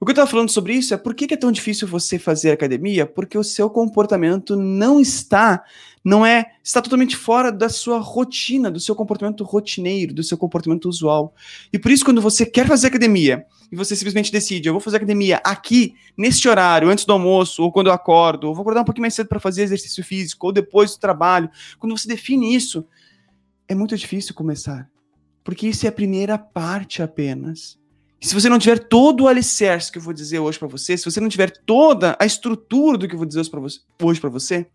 O 0.00 0.04
que 0.04 0.10
eu 0.10 0.12
estava 0.12 0.30
falando 0.30 0.48
sobre 0.48 0.74
isso 0.74 0.94
é 0.94 0.96
por 0.96 1.12
que, 1.12 1.34
é 1.34 1.36
tão 1.36 1.50
difícil 1.50 1.88
você 1.88 2.20
fazer 2.20 2.52
academia? 2.52 3.04
Porque 3.04 3.36
o 3.36 3.42
seu 3.42 3.68
comportamento 3.68 4.54
não 4.54 5.00
está, 5.00 5.64
não 6.04 6.24
é, 6.24 6.52
está 6.62 6.80
totalmente 6.80 7.16
fora 7.16 7.50
da 7.50 7.68
sua 7.68 7.98
rotina, 7.98 8.70
do 8.70 8.78
seu 8.78 8.94
comportamento 8.94 9.42
rotineiro, 9.42 10.14
do 10.14 10.22
seu 10.22 10.38
comportamento 10.38 10.88
usual. 10.88 11.34
E 11.72 11.80
por 11.80 11.90
isso, 11.90 12.04
quando 12.04 12.22
você 12.22 12.46
quer 12.46 12.68
fazer 12.68 12.86
academia 12.86 13.44
e 13.72 13.76
você 13.76 13.96
simplesmente 13.96 14.30
decide, 14.30 14.68
eu 14.68 14.72
vou 14.72 14.80
fazer 14.80 14.98
academia 14.98 15.40
aqui, 15.42 15.96
neste 16.16 16.48
horário, 16.48 16.88
antes 16.88 17.04
do 17.04 17.12
almoço, 17.12 17.64
ou 17.64 17.72
quando 17.72 17.88
eu 17.88 17.92
acordo, 17.92 18.46
ou 18.46 18.54
vou 18.54 18.62
acordar 18.62 18.82
um 18.82 18.84
pouquinho 18.84 19.02
mais 19.02 19.14
cedo 19.14 19.26
para 19.26 19.40
fazer 19.40 19.62
exercício 19.62 20.04
físico, 20.04 20.46
ou 20.46 20.52
depois 20.52 20.92
do 20.92 21.00
trabalho, 21.00 21.50
quando 21.76 21.98
você 21.98 22.06
define 22.06 22.54
isso, 22.54 22.86
é 23.66 23.74
muito 23.74 23.96
difícil 23.96 24.32
começar. 24.32 24.88
Porque 25.42 25.66
isso 25.66 25.86
é 25.86 25.88
a 25.88 25.92
primeira 25.92 26.38
parte 26.38 27.02
apenas. 27.02 27.76
Se 28.20 28.34
você 28.34 28.48
não 28.48 28.58
tiver 28.58 28.80
todo 28.80 29.24
o 29.24 29.28
alicerce 29.28 29.92
que 29.92 29.98
eu 29.98 30.02
vou 30.02 30.12
dizer 30.12 30.40
hoje 30.40 30.58
para 30.58 30.66
você, 30.66 30.96
se 30.96 31.04
você 31.04 31.20
não 31.20 31.28
tiver 31.28 31.50
toda 31.50 32.16
a 32.18 32.26
estrutura 32.26 32.98
do 32.98 33.06
que 33.06 33.14
eu 33.14 33.18
vou 33.18 33.26
dizer 33.26 33.40
hoje 34.02 34.20
para 34.20 34.30
você, 34.30 34.66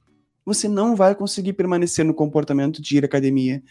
você 0.45 0.67
não 0.67 0.95
vai 0.95 1.13
conseguir 1.13 1.53
permanecer 1.53 2.05
no 2.05 2.13
comportamento 2.13 2.81
de 2.81 2.97
ir 2.97 3.03
à 3.03 3.05
academia. 3.05 3.61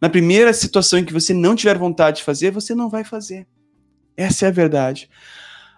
Na 0.00 0.08
primeira 0.08 0.52
situação 0.52 0.98
em 0.98 1.04
que 1.04 1.12
você 1.12 1.34
não 1.34 1.56
tiver 1.56 1.76
vontade 1.76 2.18
de 2.18 2.24
fazer, 2.24 2.50
você 2.50 2.74
não 2.74 2.88
vai 2.88 3.04
fazer. 3.04 3.46
Essa 4.16 4.46
é 4.46 4.48
a 4.48 4.52
verdade. 4.52 5.10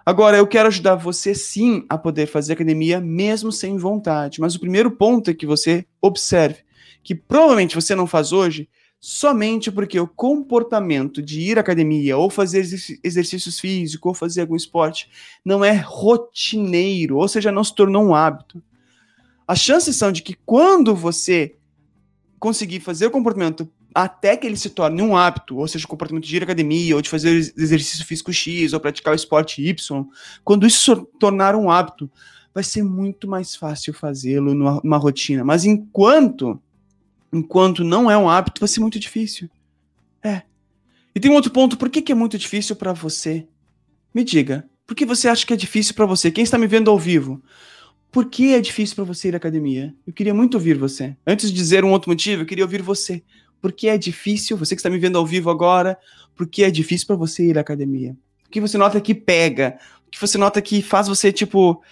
Agora, 0.05 0.39
eu 0.39 0.47
quero 0.47 0.69
ajudar 0.69 0.95
você 0.95 1.35
sim 1.35 1.85
a 1.89 1.99
poder 1.99 2.27
fazer 2.27 2.55
academia 2.55 3.01
mesmo 3.01 3.53
sem 3.53 3.77
vontade. 3.77 4.41
Mas 4.41 4.55
o 4.55 4.61
primeiro 4.61 4.91
ponto 4.91 5.31
é 5.31 5.35
que 5.35 5.47
você 5.47 5.87
observe 6.01 6.61
que 7.03 7.15
provavelmente 7.15 7.75
você 7.75 7.95
não 7.95 8.07
faz 8.07 8.33
hoje 8.33 8.69
somente 9.01 9.71
porque 9.71 9.99
o 9.99 10.09
comportamento 10.09 11.23
de 11.23 11.41
ir 11.41 11.59
à 11.59 11.61
academia 11.61 12.17
ou 12.17 12.29
fazer 12.29 12.59
exercícios 13.05 13.61
físicos 13.61 14.09
ou 14.09 14.15
fazer 14.15 14.41
algum 14.41 14.57
esporte 14.57 15.09
não 15.45 15.65
é 15.65 15.73
rotineiro, 15.73 17.17
ou 17.17 17.29
seja, 17.29 17.53
não 17.53 17.63
se 17.63 17.75
tornou 17.75 18.05
um 18.05 18.15
hábito. 18.15 18.63
As 19.47 19.61
chances 19.61 19.97
são 19.97 20.11
de 20.11 20.23
que 20.23 20.37
quando 20.45 20.95
você 20.95 21.55
conseguir 22.39 22.81
fazer 22.81 23.07
o 23.07 23.11
comportamento 23.11 23.71
até 23.95 24.37
que 24.37 24.47
ele 24.47 24.57
se 24.57 24.71
torne 24.71 25.01
um 25.01 25.17
hábito, 25.17 25.57
ou 25.57 25.67
seja, 25.67 25.85
o 25.85 25.89
comportamento 25.89 26.25
de 26.25 26.37
ir 26.37 26.43
à 26.43 26.45
academia, 26.45 26.95
ou 26.95 27.03
de 27.03 27.09
fazer 27.09 27.31
exercício 27.57 28.05
físico 28.05 28.33
X, 28.33 28.73
ou 28.73 28.81
praticar 28.81 29.13
o 29.13 29.17
esporte 29.17 29.67
Y, 29.67 30.07
quando 30.45 30.67
isso 30.67 30.95
se 30.95 31.19
tornar 31.19 31.57
um 31.57 31.71
hábito, 31.71 32.11
vai 32.55 32.63
ser 32.63 32.83
muito 32.83 33.27
mais 33.27 33.57
fácil 33.57 33.95
fazê-lo 33.95 34.55
numa, 34.55 34.81
numa 34.85 34.99
rotina. 34.99 35.43
Mas 35.45 35.65
enquanto 35.65 36.61
enquanto 37.33 37.85
não 37.85 38.11
é 38.11 38.17
um 38.17 38.29
hábito, 38.29 38.61
vai 38.61 38.69
ser 38.69 38.81
muito 38.81 38.99
difícil. 38.99 39.49
É. 40.23 40.43
E 41.15 41.21
tem 41.21 41.31
um 41.31 41.35
outro 41.35 41.51
ponto, 41.51 41.77
por 41.77 41.91
que, 41.91 42.03
que 42.03 42.13
é 42.13 42.15
muito 42.15 42.39
difícil 42.39 42.77
para 42.77 42.93
você? 42.93 43.47
Me 44.15 44.25
diga, 44.25 44.69
por 44.87 44.95
que 44.95 45.05
você 45.05 45.29
acha 45.29 45.47
que 45.47 45.53
é 45.53 45.57
difícil 45.57 45.95
para 45.95 46.07
você? 46.07 46.31
Quem 46.31 46.45
está 46.45 46.59
me 46.59 46.67
vendo 46.67 46.91
ao 46.91 46.99
vivo? 46.99 47.43
Por 48.11 48.27
que 48.27 48.55
é 48.55 48.61
difícil 48.61 48.97
para 48.97 49.05
você 49.05 49.29
ir 49.29 49.35
à 49.35 49.37
academia? 49.37 49.95
Eu 50.07 50.13
queria 50.13 50.33
muito 50.33 50.55
ouvir 50.55 50.79
você. 50.79 51.15
Antes 51.27 51.51
de 51.51 51.57
dizer 51.57 51.85
um 51.85 51.91
outro 51.91 52.11
motivo, 52.11 52.43
eu 52.43 52.47
queria 52.47 52.65
ouvir 52.65 52.81
você. 52.81 53.23
Por 53.61 53.73
que 53.73 53.89
é 53.89 53.99
difícil, 53.99 54.57
você 54.57 54.75
que 54.75 54.81
está 54.81 54.89
me 54.89 54.99
vendo 54.99 55.19
ao 55.19 55.27
vivo 55.27 55.51
agora, 55.51 55.99
por 56.35 56.47
que 56.47 56.65
é 56.65 56.71
difícil 56.71 57.07
para 57.07 57.17
você 57.17 57.49
ir 57.49 57.59
à 57.59 57.61
academia? 57.61 58.17
O 58.47 58.51
que 58.51 58.61
você 58.61 58.79
nota 58.79 59.01
que 59.01 59.15
pega? 59.15 59.79
O 60.07 60.11
que 60.11 60.21
você 60.21 60.39
nota 60.39 60.63
que 60.63 60.81
faz 60.81 61.07
você, 61.07 61.31
tipo, 61.31 61.83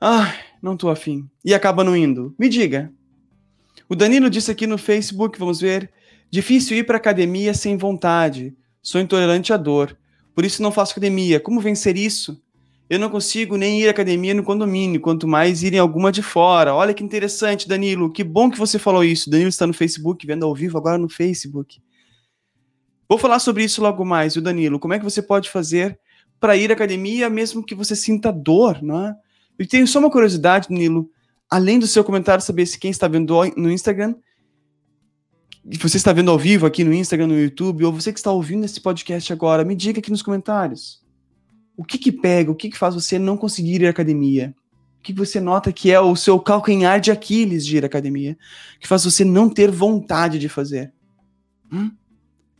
ah, 0.00 0.32
não 0.62 0.76
tô 0.76 0.88
afim. 0.88 1.28
E 1.44 1.52
acaba 1.52 1.84
não 1.84 1.96
indo? 1.96 2.34
Me 2.38 2.48
diga, 2.48 2.90
o 3.92 3.94
Danilo 3.94 4.30
disse 4.30 4.50
aqui 4.50 4.66
no 4.66 4.78
Facebook, 4.78 5.38
vamos 5.38 5.60
ver. 5.60 5.92
Difícil 6.30 6.78
ir 6.78 6.84
para 6.84 6.96
academia 6.96 7.52
sem 7.52 7.76
vontade. 7.76 8.56
Sou 8.80 8.98
intolerante 8.98 9.52
à 9.52 9.56
dor. 9.58 9.94
Por 10.34 10.46
isso 10.46 10.62
não 10.62 10.72
faço 10.72 10.92
academia. 10.92 11.38
Como 11.38 11.60
vencer 11.60 11.98
isso? 11.98 12.42
Eu 12.88 12.98
não 12.98 13.10
consigo 13.10 13.58
nem 13.58 13.82
ir 13.82 13.88
à 13.88 13.90
academia 13.90 14.32
no 14.32 14.42
condomínio, 14.42 14.98
quanto 14.98 15.28
mais 15.28 15.62
ir 15.62 15.74
em 15.74 15.78
alguma 15.78 16.10
de 16.10 16.22
fora. 16.22 16.74
Olha 16.74 16.94
que 16.94 17.04
interessante, 17.04 17.68
Danilo. 17.68 18.10
Que 18.10 18.24
bom 18.24 18.50
que 18.50 18.58
você 18.58 18.78
falou 18.78 19.04
isso. 19.04 19.28
Danilo 19.28 19.50
está 19.50 19.66
no 19.66 19.74
Facebook, 19.74 20.26
vendo 20.26 20.46
ao 20.46 20.54
vivo 20.54 20.78
agora 20.78 20.96
no 20.96 21.10
Facebook. 21.10 21.78
Vou 23.06 23.18
falar 23.18 23.40
sobre 23.40 23.62
isso 23.62 23.82
logo 23.82 24.06
mais, 24.06 24.32
viu, 24.32 24.42
Danilo? 24.42 24.80
Como 24.80 24.94
é 24.94 24.98
que 24.98 25.04
você 25.04 25.20
pode 25.20 25.50
fazer 25.50 26.00
para 26.40 26.56
ir 26.56 26.70
à 26.70 26.72
academia 26.72 27.28
mesmo 27.28 27.62
que 27.62 27.74
você 27.74 27.94
sinta 27.94 28.32
dor, 28.32 28.82
não 28.82 29.08
é? 29.08 29.14
Eu 29.58 29.68
tenho 29.68 29.86
só 29.86 29.98
uma 29.98 30.10
curiosidade, 30.10 30.70
Danilo 30.70 31.10
além 31.52 31.78
do 31.78 31.86
seu 31.86 32.02
comentário, 32.02 32.42
saber 32.42 32.64
se 32.64 32.78
quem 32.78 32.90
está 32.90 33.06
vendo 33.06 33.34
no 33.58 33.70
Instagram, 33.70 34.14
você 35.78 35.98
está 35.98 36.10
vendo 36.10 36.30
ao 36.30 36.38
vivo 36.38 36.64
aqui 36.64 36.82
no 36.82 36.94
Instagram, 36.94 37.26
no 37.26 37.38
YouTube, 37.38 37.84
ou 37.84 37.92
você 37.92 38.10
que 38.10 38.18
está 38.18 38.32
ouvindo 38.32 38.64
esse 38.64 38.80
podcast 38.80 39.30
agora, 39.34 39.62
me 39.62 39.76
diga 39.76 40.00
aqui 40.00 40.10
nos 40.10 40.22
comentários. 40.22 41.04
O 41.76 41.84
que 41.84 41.98
que 41.98 42.10
pega, 42.10 42.50
o 42.50 42.54
que 42.54 42.70
que 42.70 42.78
faz 42.78 42.94
você 42.94 43.18
não 43.18 43.36
conseguir 43.36 43.82
ir 43.82 43.86
à 43.86 43.90
academia? 43.90 44.54
O 44.98 45.02
que 45.02 45.12
você 45.12 45.40
nota 45.40 45.70
que 45.70 45.90
é 45.90 46.00
o 46.00 46.16
seu 46.16 46.40
calcanhar 46.40 46.98
de 46.98 47.10
Aquiles 47.10 47.66
de 47.66 47.76
ir 47.76 47.84
à 47.84 47.86
academia? 47.86 48.34
Que 48.80 48.88
faz 48.88 49.04
você 49.04 49.22
não 49.22 49.50
ter 49.50 49.70
vontade 49.70 50.38
de 50.38 50.48
fazer? 50.48 50.90
Hum? 51.70 51.90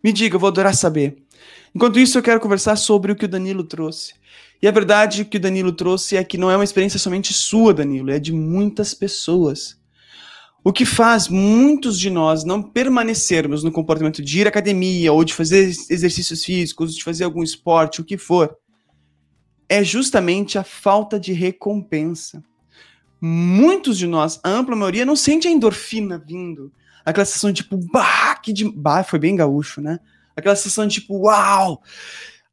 Me 0.05 0.13
diga, 0.13 0.37
eu 0.37 0.41
vou 0.41 0.49
adorar 0.49 0.75
saber. 0.75 1.17
Enquanto 1.75 1.99
isso, 1.99 2.19
eu 2.19 2.23
quero 2.23 2.41
conversar 2.41 2.77
sobre 2.77 3.11
o 3.11 3.17
que 3.17 3.25
o 3.25 3.29
Danilo 3.29 3.65
trouxe. 3.65 4.13
E 4.63 4.69
a 4.69 4.71
verdade 4.71 5.25
que 5.25 5.39
o 5.39 5.41
Danilo 5.41 5.73
trouxe 5.73 6.17
é 6.17 6.23
que 6.23 6.39
não 6.39 6.49
é 6.49 6.57
uma 6.57 6.63
experiência 6.63 6.99
somente 6.99 7.35
sua, 7.35 7.75
Danilo, 7.75 8.13
é 8.13 8.21
de 8.21 8.33
muitas 8.33 8.95
pessoas. 8.95 9.77
O 10.63 10.73
que 10.73 10.85
faz 10.85 11.27
muitos 11.27 11.99
de 11.99 12.09
nós 12.09 12.45
não 12.45 12.63
permanecermos 12.63 13.65
no 13.65 13.73
comportamento 13.73 14.23
de 14.23 14.41
ir 14.41 14.47
à 14.47 14.51
academia 14.51 15.13
ou 15.13 15.25
de 15.25 15.35
fazer 15.35 15.65
exercícios 15.91 16.45
físicos, 16.45 16.95
de 16.95 17.03
fazer 17.03 17.25
algum 17.25 17.43
esporte, 17.43 18.01
o 18.01 18.05
que 18.05 18.17
for, 18.17 18.57
é 19.69 19.83
justamente 19.83 20.57
a 20.57 20.63
falta 20.63 21.19
de 21.19 21.33
recompensa. 21.33 22.41
Muitos 23.21 23.99
de 23.99 24.07
nós, 24.07 24.39
a 24.45 24.49
ampla 24.49 24.77
maioria, 24.77 25.05
não 25.05 25.17
sente 25.17 25.49
a 25.49 25.51
endorfina 25.51 26.23
vindo. 26.25 26.73
Aquela 27.05 27.25
sensação 27.25 27.53
tipo, 27.53 27.77
bah, 27.77 28.37
que 28.37 28.53
de... 28.53 28.71
bah, 28.71 29.03
foi 29.03 29.19
bem 29.19 29.35
gaúcho, 29.35 29.81
né? 29.81 29.99
Aquela 30.37 30.55
sensação 30.55 30.87
tipo, 30.87 31.25
uau, 31.25 31.83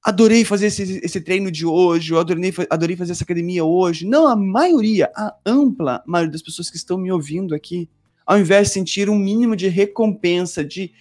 adorei 0.03 0.45
fazer 0.45 0.67
esse, 0.67 0.99
esse 1.03 1.21
treino 1.21 1.51
de 1.51 1.65
hoje, 1.65 2.13
eu 2.13 2.19
adorei, 2.19 2.53
adorei 2.69 2.95
fazer 2.95 3.11
essa 3.11 3.23
academia 3.23 3.63
hoje. 3.65 4.05
Não, 4.05 4.27
a 4.27 4.35
maioria, 4.35 5.11
a 5.15 5.35
ampla 5.45 6.03
maioria 6.05 6.31
das 6.31 6.41
pessoas 6.41 6.69
que 6.69 6.77
estão 6.77 6.97
me 6.97 7.11
ouvindo 7.11 7.53
aqui, 7.53 7.89
ao 8.25 8.39
invés 8.39 8.67
de 8.67 8.73
sentir 8.73 9.09
um 9.09 9.17
mínimo 9.17 9.55
de 9.55 9.67
recompensa, 9.67 10.63
de 10.63 10.91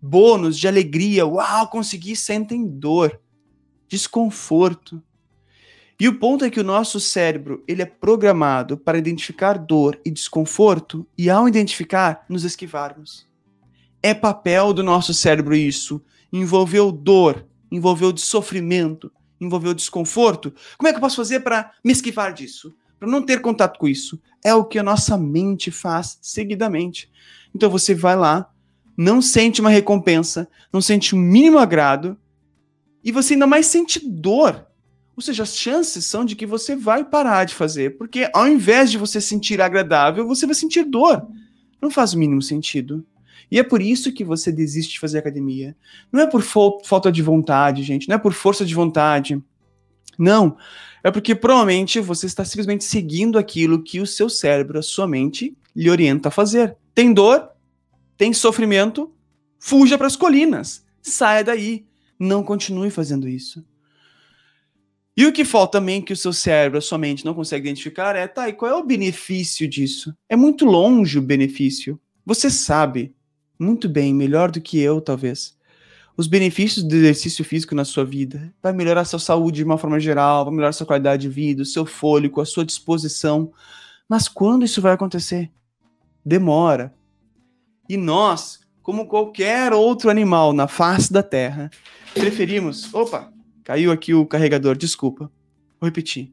bônus, 0.00 0.58
de 0.58 0.68
alegria, 0.68 1.26
uau, 1.26 1.68
consegui, 1.68 2.14
sentem 2.16 2.66
dor, 2.66 3.20
desconforto. 3.88 5.02
E 6.00 6.06
o 6.06 6.18
ponto 6.18 6.44
é 6.44 6.50
que 6.50 6.60
o 6.60 6.64
nosso 6.64 7.00
cérebro, 7.00 7.64
ele 7.66 7.82
é 7.82 7.86
programado 7.86 8.78
para 8.78 8.98
identificar 8.98 9.54
dor 9.54 10.00
e 10.04 10.10
desconforto 10.12 11.04
e 11.18 11.28
ao 11.28 11.48
identificar, 11.48 12.24
nos 12.28 12.44
esquivarmos. 12.44 13.26
É 14.00 14.14
papel 14.14 14.72
do 14.72 14.84
nosso 14.84 15.12
cérebro 15.12 15.56
isso. 15.56 16.00
Envolveu 16.32 16.92
dor, 16.92 17.44
envolveu 17.70 18.12
de 18.12 18.20
sofrimento, 18.20 19.10
envolveu 19.40 19.74
desconforto, 19.74 20.52
como 20.76 20.88
é 20.88 20.92
que 20.92 20.96
eu 20.96 21.00
posso 21.00 21.16
fazer 21.16 21.40
para 21.40 21.72
me 21.84 21.92
esquivar 21.92 22.32
disso? 22.32 22.74
Para 22.98 23.08
não 23.08 23.22
ter 23.22 23.40
contato 23.40 23.78
com 23.78 23.86
isso? 23.86 24.20
É 24.44 24.54
o 24.54 24.64
que 24.64 24.78
a 24.78 24.82
nossa 24.82 25.16
mente 25.16 25.70
faz 25.70 26.18
seguidamente. 26.20 27.10
Então 27.54 27.70
você 27.70 27.94
vai 27.94 28.16
lá, 28.16 28.50
não 28.96 29.22
sente 29.22 29.60
uma 29.60 29.70
recompensa, 29.70 30.48
não 30.72 30.80
sente 30.80 31.14
um 31.14 31.18
mínimo 31.18 31.58
agrado, 31.58 32.18
e 33.04 33.12
você 33.12 33.34
ainda 33.34 33.46
mais 33.46 33.66
sente 33.66 34.00
dor. 34.00 34.66
Ou 35.16 35.22
seja, 35.22 35.42
as 35.42 35.56
chances 35.56 36.04
são 36.04 36.24
de 36.24 36.36
que 36.36 36.46
você 36.46 36.76
vai 36.76 37.04
parar 37.04 37.44
de 37.44 37.54
fazer, 37.54 37.96
porque 37.96 38.28
ao 38.32 38.46
invés 38.46 38.90
de 38.90 38.98
você 38.98 39.20
sentir 39.20 39.60
agradável, 39.60 40.26
você 40.26 40.46
vai 40.46 40.54
sentir 40.54 40.84
dor. 40.84 41.26
Não 41.80 41.90
faz 41.90 42.14
o 42.14 42.18
mínimo 42.18 42.42
sentido. 42.42 43.04
E 43.50 43.58
é 43.58 43.62
por 43.62 43.80
isso 43.80 44.12
que 44.12 44.24
você 44.24 44.52
desiste 44.52 44.92
de 44.92 45.00
fazer 45.00 45.18
academia. 45.18 45.76
Não 46.12 46.20
é 46.20 46.26
por 46.26 46.42
falta 46.42 47.10
de 47.10 47.22
vontade, 47.22 47.82
gente, 47.82 48.08
não 48.08 48.16
é 48.16 48.18
por 48.18 48.32
força 48.32 48.64
de 48.64 48.74
vontade. 48.74 49.42
Não. 50.18 50.56
É 51.02 51.10
porque 51.10 51.34
provavelmente 51.34 52.00
você 52.00 52.26
está 52.26 52.44
simplesmente 52.44 52.84
seguindo 52.84 53.38
aquilo 53.38 53.82
que 53.82 54.00
o 54.00 54.06
seu 54.06 54.28
cérebro, 54.28 54.78
a 54.78 54.82
sua 54.82 55.06
mente, 55.06 55.56
lhe 55.74 55.88
orienta 55.88 56.28
a 56.28 56.32
fazer. 56.32 56.76
Tem 56.94 57.12
dor, 57.12 57.48
tem 58.16 58.32
sofrimento, 58.32 59.12
fuja 59.58 59.96
para 59.96 60.08
as 60.08 60.16
colinas. 60.16 60.84
Saia 61.00 61.44
daí. 61.44 61.86
Não 62.18 62.42
continue 62.42 62.90
fazendo 62.90 63.28
isso. 63.28 63.64
E 65.16 65.24
o 65.26 65.32
que 65.32 65.44
falta 65.44 65.78
também 65.78 66.02
que 66.02 66.12
o 66.12 66.16
seu 66.16 66.32
cérebro, 66.32 66.78
a 66.78 66.80
sua 66.80 66.98
mente 66.98 67.24
não 67.24 67.34
consegue 67.34 67.68
identificar 67.68 68.14
é, 68.14 68.26
tá, 68.26 68.48
e 68.48 68.52
qual 68.52 68.70
é 68.70 68.74
o 68.74 68.84
benefício 68.84 69.68
disso? 69.68 70.14
É 70.28 70.36
muito 70.36 70.64
longe 70.64 71.18
o 71.18 71.22
benefício. 71.22 72.00
Você 72.24 72.50
sabe 72.50 73.14
muito 73.58 73.88
bem, 73.88 74.14
melhor 74.14 74.50
do 74.50 74.60
que 74.60 74.78
eu, 74.78 75.00
talvez. 75.00 75.56
Os 76.16 76.26
benefícios 76.26 76.84
do 76.84 76.94
exercício 76.94 77.44
físico 77.44 77.74
na 77.74 77.84
sua 77.84 78.04
vida. 78.04 78.52
Vai 78.62 78.72
melhorar 78.72 79.02
a 79.02 79.04
sua 79.04 79.18
saúde 79.18 79.58
de 79.58 79.64
uma 79.64 79.78
forma 79.78 80.00
geral, 80.00 80.44
vai 80.44 80.52
melhorar 80.52 80.70
a 80.70 80.72
sua 80.72 80.86
qualidade 80.86 81.22
de 81.22 81.28
vida, 81.28 81.62
o 81.62 81.66
seu 81.66 81.86
fôlego, 81.86 82.40
a 82.40 82.46
sua 82.46 82.64
disposição. 82.64 83.52
Mas 84.08 84.26
quando 84.26 84.64
isso 84.64 84.82
vai 84.82 84.92
acontecer? 84.92 85.50
Demora. 86.24 86.94
E 87.88 87.96
nós, 87.96 88.60
como 88.82 89.06
qualquer 89.06 89.72
outro 89.72 90.10
animal 90.10 90.52
na 90.52 90.66
face 90.66 91.12
da 91.12 91.22
Terra, 91.22 91.70
preferimos. 92.14 92.92
Opa, 92.92 93.32
caiu 93.62 93.92
aqui 93.92 94.12
o 94.12 94.26
carregador, 94.26 94.76
desculpa. 94.76 95.30
Vou 95.80 95.88
repetir. 95.88 96.32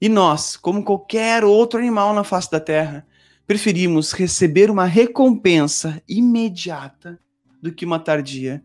E 0.00 0.08
nós, 0.08 0.56
como 0.56 0.82
qualquer 0.82 1.44
outro 1.44 1.78
animal 1.78 2.14
na 2.14 2.24
face 2.24 2.50
da 2.50 2.60
Terra, 2.60 3.06
preferimos 3.46 4.12
receber 4.12 4.70
uma 4.70 4.84
recompensa 4.84 6.02
imediata 6.08 7.18
do 7.62 7.72
que 7.72 7.84
uma 7.84 7.98
tardia. 7.98 8.62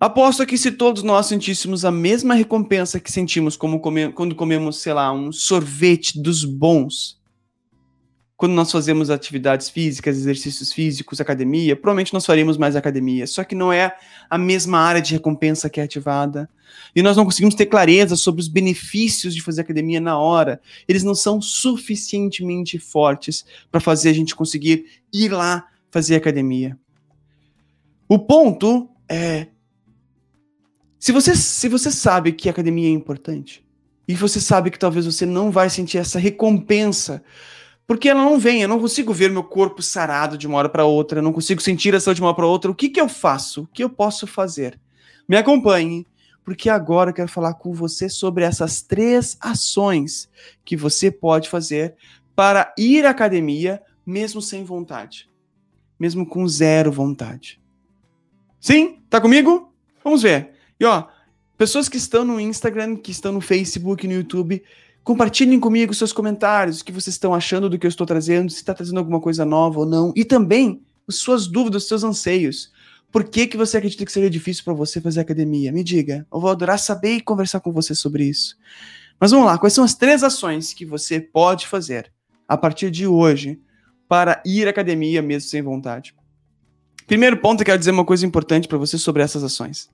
Aposto 0.00 0.46
que 0.46 0.56
se 0.56 0.72
todos 0.72 1.02
nós 1.02 1.26
sentíssemos 1.26 1.84
a 1.84 1.90
mesma 1.90 2.34
recompensa 2.34 3.00
que 3.00 3.10
sentimos 3.10 3.56
come, 3.56 4.12
quando 4.12 4.34
comemos, 4.34 4.80
sei 4.80 4.92
lá, 4.92 5.12
um 5.12 5.32
sorvete 5.32 6.20
dos 6.20 6.44
bons, 6.44 7.17
quando 8.38 8.52
nós 8.52 8.70
fazemos 8.70 9.10
atividades 9.10 9.68
físicas, 9.68 10.16
exercícios 10.16 10.72
físicos, 10.72 11.20
academia, 11.20 11.74
provavelmente 11.74 12.14
nós 12.14 12.24
faríamos 12.24 12.56
mais 12.56 12.76
academia. 12.76 13.26
Só 13.26 13.42
que 13.42 13.52
não 13.52 13.72
é 13.72 13.96
a 14.30 14.38
mesma 14.38 14.78
área 14.78 15.02
de 15.02 15.12
recompensa 15.12 15.68
que 15.68 15.80
é 15.80 15.82
ativada. 15.82 16.48
E 16.94 17.02
nós 17.02 17.16
não 17.16 17.24
conseguimos 17.24 17.56
ter 17.56 17.66
clareza 17.66 18.14
sobre 18.14 18.40
os 18.40 18.46
benefícios 18.46 19.34
de 19.34 19.42
fazer 19.42 19.62
academia 19.62 20.00
na 20.00 20.16
hora. 20.16 20.60
Eles 20.86 21.02
não 21.02 21.16
são 21.16 21.42
suficientemente 21.42 22.78
fortes 22.78 23.44
para 23.72 23.80
fazer 23.80 24.10
a 24.10 24.14
gente 24.14 24.36
conseguir 24.36 24.86
ir 25.12 25.32
lá 25.32 25.66
fazer 25.90 26.14
academia. 26.14 26.78
O 28.08 28.20
ponto 28.20 28.88
é 29.08 29.48
Se 31.00 31.10
você, 31.10 31.34
se 31.34 31.68
você 31.68 31.90
sabe 31.90 32.30
que 32.30 32.48
a 32.48 32.52
academia 32.52 32.86
é 32.86 32.92
importante, 32.92 33.64
e 34.06 34.14
você 34.14 34.40
sabe 34.40 34.70
que 34.70 34.78
talvez 34.78 35.06
você 35.06 35.26
não 35.26 35.50
vai 35.50 35.68
sentir 35.68 35.98
essa 35.98 36.20
recompensa, 36.20 37.20
porque 37.88 38.06
ela 38.06 38.22
não 38.22 38.38
vem, 38.38 38.60
eu 38.60 38.68
não 38.68 38.78
consigo 38.78 39.14
ver 39.14 39.30
meu 39.30 39.42
corpo 39.42 39.80
sarado 39.80 40.36
de 40.36 40.46
uma 40.46 40.58
hora 40.58 40.68
para 40.68 40.84
outra, 40.84 41.20
eu 41.20 41.22
não 41.22 41.32
consigo 41.32 41.62
sentir 41.62 41.94
essa 41.94 42.14
de 42.14 42.20
uma 42.20 42.28
hora 42.28 42.36
para 42.36 42.46
outra. 42.46 42.70
O 42.70 42.74
que, 42.74 42.90
que 42.90 43.00
eu 43.00 43.08
faço? 43.08 43.62
O 43.62 43.66
que 43.66 43.82
eu 43.82 43.88
posso 43.88 44.26
fazer? 44.26 44.78
Me 45.26 45.38
acompanhe, 45.38 46.06
porque 46.44 46.68
agora 46.68 47.08
eu 47.08 47.14
quero 47.14 47.30
falar 47.30 47.54
com 47.54 47.72
você 47.72 48.10
sobre 48.10 48.44
essas 48.44 48.82
três 48.82 49.38
ações 49.40 50.28
que 50.66 50.76
você 50.76 51.10
pode 51.10 51.48
fazer 51.48 51.94
para 52.36 52.74
ir 52.76 53.06
à 53.06 53.10
academia 53.10 53.80
mesmo 54.04 54.42
sem 54.42 54.64
vontade, 54.64 55.26
mesmo 55.98 56.26
com 56.26 56.46
zero 56.46 56.92
vontade. 56.92 57.58
Sim? 58.60 59.00
Tá 59.08 59.18
comigo? 59.18 59.72
Vamos 60.04 60.20
ver. 60.20 60.50
E 60.78 60.84
ó, 60.84 61.06
pessoas 61.56 61.88
que 61.88 61.96
estão 61.96 62.22
no 62.22 62.38
Instagram, 62.38 62.96
que 62.96 63.12
estão 63.12 63.32
no 63.32 63.40
Facebook, 63.40 64.06
no 64.06 64.12
YouTube, 64.12 64.62
compartilhem 65.08 65.58
comigo 65.58 65.94
seus 65.94 66.12
comentários, 66.12 66.82
o 66.82 66.84
que 66.84 66.92
vocês 66.92 67.14
estão 67.14 67.32
achando 67.32 67.70
do 67.70 67.78
que 67.78 67.86
eu 67.86 67.88
estou 67.88 68.06
trazendo, 68.06 68.50
se 68.50 68.58
está 68.58 68.74
trazendo 68.74 68.98
alguma 68.98 69.18
coisa 69.18 69.42
nova 69.42 69.80
ou 69.80 69.86
não, 69.86 70.12
e 70.14 70.22
também 70.22 70.82
suas 71.08 71.46
dúvidas, 71.46 71.88
seus 71.88 72.04
anseios. 72.04 72.70
Por 73.10 73.24
que, 73.24 73.46
que 73.46 73.56
você 73.56 73.78
acredita 73.78 74.04
que 74.04 74.12
seria 74.12 74.28
difícil 74.28 74.64
para 74.64 74.74
você 74.74 75.00
fazer 75.00 75.20
academia? 75.20 75.72
Me 75.72 75.82
diga. 75.82 76.26
Eu 76.30 76.38
vou 76.38 76.50
adorar 76.50 76.78
saber 76.78 77.14
e 77.14 77.20
conversar 77.22 77.60
com 77.60 77.72
você 77.72 77.94
sobre 77.94 78.24
isso. 78.24 78.54
Mas 79.18 79.30
vamos 79.30 79.46
lá, 79.46 79.56
quais 79.56 79.72
são 79.72 79.82
as 79.82 79.94
três 79.94 80.22
ações 80.22 80.74
que 80.74 80.84
você 80.84 81.18
pode 81.18 81.66
fazer 81.66 82.12
a 82.46 82.58
partir 82.58 82.90
de 82.90 83.06
hoje 83.06 83.58
para 84.06 84.42
ir 84.44 84.66
à 84.66 84.70
academia 84.70 85.22
mesmo 85.22 85.48
sem 85.48 85.62
vontade? 85.62 86.14
Primeiro 87.06 87.38
ponto, 87.38 87.62
eu 87.62 87.64
quero 87.64 87.78
dizer 87.78 87.92
uma 87.92 88.04
coisa 88.04 88.26
importante 88.26 88.68
para 88.68 88.76
você 88.76 88.98
sobre 88.98 89.22
essas 89.22 89.42
ações. 89.42 89.88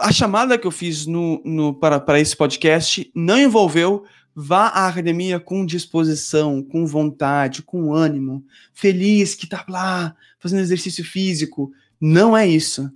A 0.00 0.12
chamada 0.12 0.58
que 0.58 0.66
eu 0.66 0.70
fiz 0.70 1.06
no, 1.06 1.40
no, 1.44 1.74
para, 1.74 1.98
para 2.00 2.20
esse 2.20 2.36
podcast 2.36 3.10
não 3.14 3.38
envolveu 3.38 4.04
vá 4.38 4.66
à 4.66 4.88
academia 4.88 5.40
com 5.40 5.64
disposição, 5.64 6.62
com 6.62 6.84
vontade, 6.86 7.62
com 7.62 7.94
ânimo, 7.94 8.44
feliz 8.74 9.34
que 9.34 9.46
tá 9.46 9.64
lá 9.66 10.14
fazendo 10.38 10.60
exercício 10.60 11.02
físico. 11.02 11.72
Não 11.98 12.36
é 12.36 12.46
isso. 12.46 12.92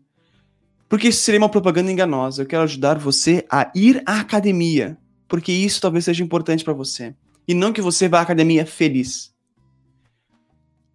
Porque 0.87 1.09
isso 1.09 1.23
seria 1.23 1.40
uma 1.40 1.49
propaganda 1.49 1.90
enganosa. 1.90 2.42
Eu 2.42 2.47
quero 2.47 2.64
ajudar 2.64 2.99
você 2.99 3.47
a 3.50 3.73
ir 3.75 4.02
à 4.04 4.21
academia, 4.21 4.99
porque 5.26 5.50
isso 5.50 5.80
talvez 5.80 6.04
seja 6.04 6.23
importante 6.23 6.62
para 6.62 6.75
você. 6.75 7.14
E 7.49 7.54
não 7.54 7.73
que 7.73 7.80
você 7.80 8.07
vá 8.07 8.19
à 8.19 8.23
academia 8.23 8.66
feliz. 8.66 9.33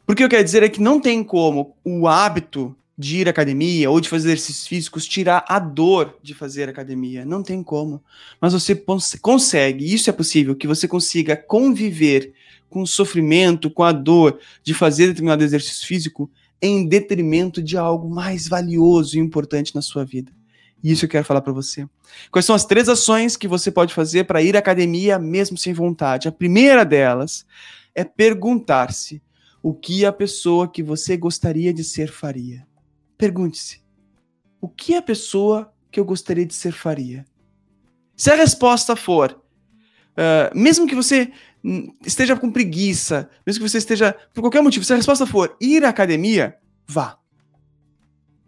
Porque 0.06 0.24
eu 0.24 0.30
quero 0.30 0.44
dizer 0.44 0.62
é 0.62 0.70
que 0.70 0.82
não 0.82 1.00
tem 1.00 1.24
como 1.24 1.76
o 1.84 2.08
hábito 2.08 2.76
de 2.98 3.18
ir 3.18 3.28
à 3.28 3.32
academia 3.32 3.92
ou 3.92 4.00
de 4.00 4.08
fazer 4.08 4.30
exercícios 4.30 4.68
físicos 4.68 5.06
tirar 5.06 5.44
a 5.48 5.60
dor 5.60 6.18
de 6.24 6.34
fazer 6.34 6.70
academia. 6.70 7.26
Não 7.26 7.44
tem 7.44 7.62
como. 7.62 8.02
Mas 8.40 8.54
você 8.54 8.76
consegue, 9.22 9.94
isso 9.94 10.10
é 10.10 10.14
possível, 10.14 10.56
que 10.56 10.68
você 10.68 10.88
consiga 10.88 11.36
conviver 11.36 12.34
com 12.70 12.82
o 12.82 12.88
sofrimento, 12.88 13.70
com 13.70 13.84
a 13.84 13.92
dor 13.92 14.40
de 14.64 14.74
fazer 14.74 15.08
determinado 15.08 15.44
exercício 15.44 15.88
físico 15.88 16.30
em 16.62 16.88
detrimento 16.88 17.62
de 17.62 17.78
algo 17.78 18.10
mais 18.10 18.48
valioso 18.48 19.18
e 19.18 19.20
importante 19.20 19.76
na 19.76 19.82
sua 19.82 20.06
vida. 20.06 20.32
E 20.84 20.92
isso 20.92 21.06
eu 21.06 21.10
quero 21.10 21.26
falar 21.26 21.42
para 21.42 21.54
você. 21.54 21.88
Quais 22.32 22.46
são 22.46 22.56
as 22.56 22.66
três 22.66 22.88
ações 22.88 23.36
que 23.36 23.48
você 23.48 23.72
pode 23.72 23.94
fazer 23.94 24.24
para 24.26 24.42
ir 24.42 24.56
à 24.56 24.60
academia 24.60 25.20
mesmo 25.20 25.58
sem 25.58 25.74
vontade? 25.74 26.28
A 26.28 26.32
primeira 26.32 26.86
delas 26.86 27.46
é 27.94 28.04
perguntar-se 28.04 29.22
o 29.62 29.74
que 29.74 30.06
a 30.06 30.14
pessoa 30.14 30.68
que 30.68 30.84
você 30.84 31.18
gostaria 31.18 31.74
de 31.74 31.84
ser 31.84 32.12
faria. 32.12 32.66
Pergunte-se: 33.18 33.82
o 34.60 34.68
que 34.68 34.96
a 34.96 35.02
pessoa 35.02 35.74
que 35.92 36.00
eu 36.00 36.06
gostaria 36.06 36.46
de 36.46 36.54
ser 36.54 36.72
faria? 36.72 37.26
Se 38.16 38.32
a 38.32 38.36
resposta 38.36 38.96
for, 38.96 39.42
uh, 40.12 40.58
mesmo 40.58 40.88
que 40.88 40.96
você 40.96 41.32
esteja 42.06 42.36
com 42.36 42.52
preguiça, 42.52 43.30
mesmo 43.46 43.64
que 43.64 43.70
você 43.70 43.78
esteja 43.78 44.16
por 44.34 44.42
qualquer 44.42 44.62
motivo, 44.62 44.86
se 44.86 44.94
a 44.94 44.96
resposta 44.96 45.26
for 45.26 45.56
ir 45.60 45.84
à 45.84 45.90
academia, 45.90 46.58
vá. 46.88 47.18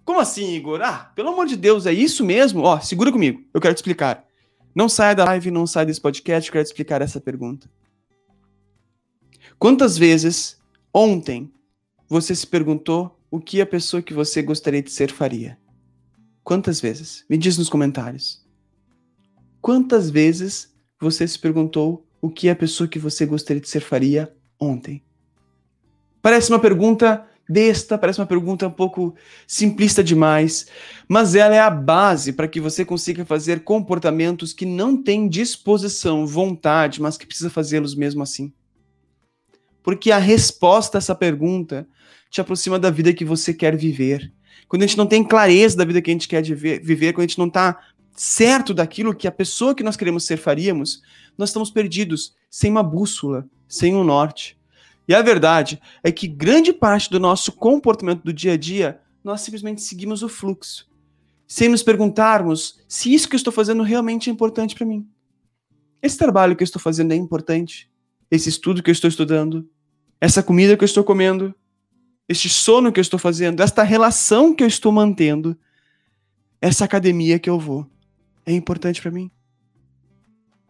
Como 0.05 0.19
assim, 0.19 0.53
Igor? 0.53 0.81
Ah, 0.81 1.11
pelo 1.15 1.29
amor 1.29 1.47
de 1.47 1.57
Deus, 1.57 1.85
é 1.85 1.91
isso 1.91 2.23
mesmo? 2.23 2.61
Ó, 2.61 2.79
segura 2.79 3.11
comigo, 3.11 3.43
eu 3.53 3.59
quero 3.59 3.73
te 3.73 3.77
explicar. 3.77 4.25
Não 4.73 4.87
saia 4.87 5.15
da 5.15 5.25
live, 5.25 5.51
não 5.51 5.67
saia 5.67 5.85
desse 5.85 5.99
podcast, 5.99 6.47
eu 6.47 6.53
quero 6.53 6.63
te 6.63 6.67
explicar 6.67 7.01
essa 7.01 7.19
pergunta. 7.19 7.69
Quantas 9.59 9.97
vezes 9.97 10.57
Ontem, 10.99 11.53
você 12.09 12.33
se 12.33 12.47
perguntou 12.47 13.16
o 13.29 13.39
que 13.39 13.61
a 13.61 13.65
pessoa 13.65 14.01
que 14.01 14.13
você 14.13 14.41
gostaria 14.41 14.81
de 14.81 14.91
ser 14.91 15.11
faria. 15.11 15.57
Quantas 16.43 16.79
vezes? 16.79 17.25
Me 17.29 17.37
diz 17.37 17.57
nos 17.57 17.69
comentários. 17.69 18.45
Quantas 19.61 20.09
vezes 20.09 20.73
você 20.99 21.27
se 21.27 21.37
perguntou 21.37 22.07
o 22.21 22.29
que 22.29 22.49
a 22.49 22.55
pessoa 22.55 22.87
que 22.87 22.99
você 22.99 23.25
gostaria 23.25 23.61
de 23.61 23.69
ser 23.69 23.81
faria 23.81 24.33
ontem? 24.59 25.03
Parece 26.21 26.49
uma 26.49 26.59
pergunta 26.59 27.27
besta, 27.49 27.97
parece 27.97 28.19
uma 28.19 28.25
pergunta 28.25 28.67
um 28.67 28.71
pouco 28.71 29.15
simplista 29.45 30.03
demais, 30.03 30.67
mas 31.07 31.35
ela 31.35 31.55
é 31.55 31.59
a 31.59 31.69
base 31.69 32.33
para 32.33 32.47
que 32.47 32.59
você 32.59 32.83
consiga 32.83 33.25
fazer 33.25 33.63
comportamentos 33.63 34.53
que 34.53 34.65
não 34.65 35.01
têm 35.01 35.29
disposição, 35.29 36.27
vontade, 36.27 37.01
mas 37.01 37.17
que 37.17 37.25
precisa 37.25 37.49
fazê-los 37.49 37.95
mesmo 37.95 38.23
assim. 38.23 38.53
Porque 39.81 40.11
a 40.11 40.17
resposta 40.17 40.97
a 40.97 40.99
essa 40.99 41.15
pergunta 41.15 41.87
te 42.29 42.41
aproxima 42.41 42.77
da 42.77 42.89
vida 42.89 43.13
que 43.13 43.25
você 43.25 43.53
quer 43.53 43.75
viver. 43.75 44.31
Quando 44.67 44.83
a 44.83 44.87
gente 44.87 44.97
não 44.97 45.07
tem 45.07 45.23
clareza 45.23 45.77
da 45.77 45.85
vida 45.85 46.01
que 46.01 46.11
a 46.11 46.13
gente 46.13 46.27
quer 46.27 46.41
viver, 46.41 47.13
quando 47.13 47.25
a 47.25 47.27
gente 47.27 47.39
não 47.39 47.47
está 47.47 47.79
certo 48.15 48.73
daquilo 48.73 49.15
que 49.15 49.27
a 49.27 49.31
pessoa 49.31 49.75
que 49.75 49.83
nós 49.83 49.95
queremos 49.95 50.25
ser 50.25 50.37
faríamos, 50.37 51.01
nós 51.37 51.49
estamos 51.49 51.69
perdidos, 51.69 52.35
sem 52.49 52.71
uma 52.71 52.83
bússola, 52.83 53.47
sem 53.67 53.95
um 53.95 54.03
norte. 54.03 54.57
E 55.07 55.13
a 55.13 55.21
verdade 55.21 55.79
é 56.03 56.11
que 56.11 56.27
grande 56.27 56.73
parte 56.73 57.09
do 57.09 57.19
nosso 57.19 57.51
comportamento 57.51 58.23
do 58.23 58.33
dia 58.33 58.53
a 58.53 58.57
dia, 58.57 58.99
nós 59.23 59.41
simplesmente 59.41 59.81
seguimos 59.81 60.23
o 60.23 60.27
fluxo, 60.27 60.89
sem 61.47 61.69
nos 61.69 61.83
perguntarmos 61.83 62.79
se 62.87 63.13
isso 63.13 63.29
que 63.29 63.35
eu 63.35 63.37
estou 63.37 63.53
fazendo 63.53 63.83
realmente 63.83 64.29
é 64.29 64.33
importante 64.33 64.75
para 64.75 64.85
mim. 64.85 65.07
Esse 66.01 66.17
trabalho 66.17 66.55
que 66.55 66.63
eu 66.63 66.65
estou 66.65 66.81
fazendo 66.81 67.13
é 67.13 67.15
importante? 67.15 67.89
Esse 68.29 68.49
estudo 68.49 68.83
que 68.83 68.89
eu 68.89 68.93
estou 68.93 69.07
estudando 69.07 69.67
essa 70.19 70.41
comida 70.41 70.75
que 70.75 70.83
eu 70.83 70.87
estou 70.87 71.03
comendo, 71.03 71.53
este 72.27 72.49
sono 72.49 72.91
que 72.91 72.99
eu 72.99 73.01
estou 73.01 73.19
fazendo, 73.19 73.61
esta 73.61 73.83
relação 73.83 74.53
que 74.53 74.63
eu 74.63 74.67
estou 74.67 74.91
mantendo, 74.91 75.57
essa 76.61 76.85
academia 76.85 77.39
que 77.39 77.49
eu 77.49 77.59
vou, 77.59 77.87
é 78.45 78.51
importante 78.51 79.01
para 79.01 79.11
mim? 79.11 79.31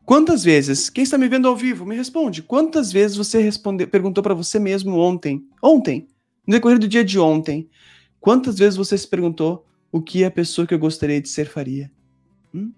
Quantas 0.06 0.44
vezes, 0.44 0.90
quem 0.90 1.04
está 1.04 1.18
me 1.18 1.28
vendo 1.28 1.48
ao 1.48 1.56
vivo, 1.56 1.86
me 1.86 1.96
responde, 1.96 2.42
quantas 2.42 2.92
vezes 2.92 3.18
você 3.18 3.42
responde, 3.42 3.86
perguntou 3.86 4.24
para 4.24 4.34
você 4.34 4.58
mesmo 4.58 4.98
ontem, 4.98 5.46
ontem, 5.62 6.08
no 6.46 6.54
decorrer 6.54 6.80
do 6.80 6.88
dia 6.88 7.04
de 7.04 7.20
ontem, 7.20 7.70
quantas 8.20 8.58
vezes 8.58 8.78
você 8.78 8.98
se 8.98 9.08
perguntou 9.08 9.66
o 9.92 10.02
que 10.02 10.24
a 10.24 10.32
pessoa 10.32 10.66
que 10.66 10.74
eu 10.74 10.80
gostaria 10.80 11.20
de 11.20 11.28
ser 11.28 11.50
faria? 11.50 11.92
Hum? 12.54 12.72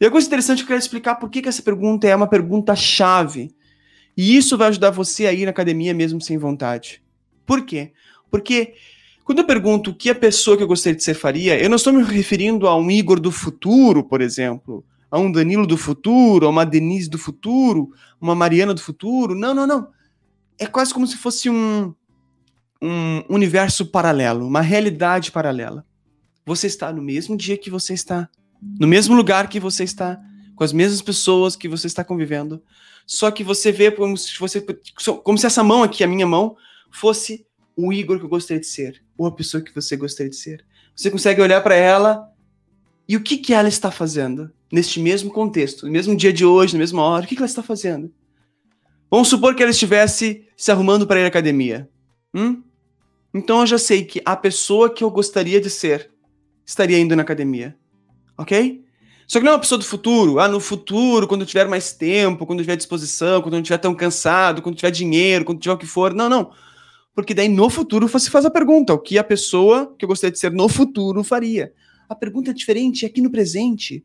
E 0.00 0.06
a 0.06 0.10
coisa 0.10 0.26
interessante 0.26 0.58
que 0.58 0.64
eu 0.64 0.68
quero 0.68 0.80
explicar 0.80 1.16
por 1.16 1.30
que, 1.30 1.42
que 1.42 1.48
essa 1.48 1.62
pergunta 1.62 2.08
é 2.08 2.16
uma 2.16 2.26
pergunta 2.26 2.74
chave 2.74 3.54
e 4.16 4.36
isso 4.36 4.58
vai 4.58 4.68
ajudar 4.68 4.90
você 4.90 5.26
a 5.26 5.32
ir 5.32 5.44
na 5.44 5.50
academia 5.50 5.94
mesmo 5.94 6.20
sem 6.20 6.36
vontade. 6.36 7.00
Por 7.48 7.64
quê? 7.64 7.92
Porque 8.30 8.74
quando 9.24 9.38
eu 9.38 9.46
pergunto 9.46 9.90
o 9.90 9.94
que 9.94 10.10
a 10.10 10.14
pessoa 10.14 10.54
que 10.54 10.62
eu 10.62 10.68
gostaria 10.68 10.94
de 10.94 11.02
ser 11.02 11.14
faria, 11.14 11.58
eu 11.58 11.70
não 11.70 11.76
estou 11.76 11.94
me 11.94 12.02
referindo 12.02 12.68
a 12.68 12.76
um 12.76 12.90
Igor 12.90 13.18
do 13.18 13.32
futuro, 13.32 14.04
por 14.04 14.20
exemplo, 14.20 14.84
a 15.10 15.18
um 15.18 15.32
Danilo 15.32 15.66
do 15.66 15.78
futuro, 15.78 16.46
a 16.46 16.50
uma 16.50 16.66
Denise 16.66 17.08
do 17.08 17.16
futuro, 17.16 17.90
uma 18.20 18.34
Mariana 18.34 18.74
do 18.74 18.82
futuro. 18.82 19.34
Não, 19.34 19.54
não, 19.54 19.66
não. 19.66 19.88
É 20.58 20.66
quase 20.66 20.92
como 20.92 21.06
se 21.06 21.16
fosse 21.16 21.48
um, 21.48 21.94
um 22.82 23.24
universo 23.30 23.86
paralelo, 23.86 24.46
uma 24.46 24.60
realidade 24.60 25.32
paralela. 25.32 25.86
Você 26.44 26.66
está 26.66 26.92
no 26.92 27.00
mesmo 27.00 27.34
dia 27.34 27.56
que 27.56 27.70
você 27.70 27.94
está, 27.94 28.28
no 28.78 28.86
mesmo 28.86 29.16
lugar 29.16 29.48
que 29.48 29.58
você 29.58 29.84
está, 29.84 30.20
com 30.54 30.64
as 30.64 30.72
mesmas 30.74 31.00
pessoas 31.00 31.56
que 31.56 31.68
você 31.68 31.86
está 31.86 32.04
convivendo, 32.04 32.62
só 33.06 33.30
que 33.30 33.42
você 33.42 33.72
vê 33.72 33.90
como 33.90 34.18
se 34.18 34.38
você 34.38 34.60
como 35.22 35.38
se 35.38 35.46
essa 35.46 35.64
mão 35.64 35.82
aqui, 35.82 36.04
a 36.04 36.06
minha 36.06 36.26
mão, 36.26 36.54
fosse 36.90 37.46
o 37.76 37.92
Igor 37.92 38.18
que 38.18 38.24
eu 38.24 38.28
gostaria 38.28 38.60
de 38.60 38.66
ser, 38.66 39.02
ou 39.16 39.26
a 39.26 39.32
pessoa 39.32 39.62
que 39.62 39.74
você 39.74 39.96
gostaria 39.96 40.30
de 40.30 40.36
ser. 40.36 40.64
Você 40.94 41.10
consegue 41.10 41.40
olhar 41.40 41.60
para 41.62 41.74
ela 41.74 42.28
e 43.08 43.16
o 43.16 43.22
que 43.22 43.38
que 43.38 43.54
ela 43.54 43.68
está 43.68 43.90
fazendo 43.90 44.50
neste 44.70 45.00
mesmo 45.00 45.30
contexto, 45.30 45.86
no 45.86 45.92
mesmo 45.92 46.16
dia 46.16 46.32
de 46.32 46.44
hoje, 46.44 46.74
na 46.74 46.80
mesma 46.80 47.02
hora, 47.02 47.24
o 47.24 47.28
que 47.28 47.34
que 47.34 47.40
ela 47.40 47.46
está 47.46 47.62
fazendo? 47.62 48.12
Vamos 49.10 49.28
supor 49.28 49.54
que 49.54 49.62
ela 49.62 49.70
estivesse 49.70 50.46
se 50.56 50.70
arrumando 50.70 51.06
para 51.06 51.20
ir 51.20 51.24
à 51.24 51.28
academia. 51.28 51.88
Hum? 52.34 52.62
Então 53.32 53.60
eu 53.60 53.66
já 53.66 53.78
sei 53.78 54.04
que 54.04 54.20
a 54.24 54.36
pessoa 54.36 54.90
que 54.90 55.02
eu 55.02 55.10
gostaria 55.10 55.60
de 55.60 55.70
ser 55.70 56.10
estaria 56.66 56.98
indo 56.98 57.16
na 57.16 57.22
academia. 57.22 57.76
Ok? 58.36 58.84
Só 59.26 59.38
que 59.38 59.44
não 59.44 59.52
é 59.52 59.54
uma 59.54 59.60
pessoa 59.60 59.78
do 59.78 59.84
futuro. 59.84 60.38
Ah, 60.38 60.48
no 60.48 60.58
futuro, 60.58 61.28
quando 61.28 61.42
eu 61.42 61.46
tiver 61.46 61.66
mais 61.68 61.92
tempo, 61.92 62.46
quando 62.46 62.60
eu 62.60 62.64
tiver 62.64 62.76
disposição, 62.76 63.40
quando 63.40 63.54
eu 63.54 63.58
não 63.58 63.62
estiver 63.62 63.78
tão 63.78 63.94
cansado, 63.94 64.62
quando 64.62 64.74
eu 64.74 64.78
tiver 64.78 64.90
dinheiro, 64.90 65.44
quando 65.44 65.60
tiver 65.60 65.74
o 65.74 65.78
que 65.78 65.86
for. 65.86 66.14
Não, 66.14 66.28
não. 66.28 66.50
Porque 67.18 67.34
daí 67.34 67.48
no 67.48 67.68
futuro 67.68 68.06
você 68.06 68.30
faz 68.30 68.44
a 68.44 68.50
pergunta: 68.50 68.94
o 68.94 68.98
que 68.98 69.18
a 69.18 69.24
pessoa 69.24 69.92
que 69.98 70.04
eu 70.04 70.08
gostaria 70.08 70.30
de 70.30 70.38
ser 70.38 70.52
no 70.52 70.68
futuro 70.68 71.24
faria? 71.24 71.72
A 72.08 72.14
pergunta 72.14 72.52
é 72.52 72.54
diferente 72.54 73.04
aqui 73.04 73.20
no 73.20 73.28
presente. 73.28 74.04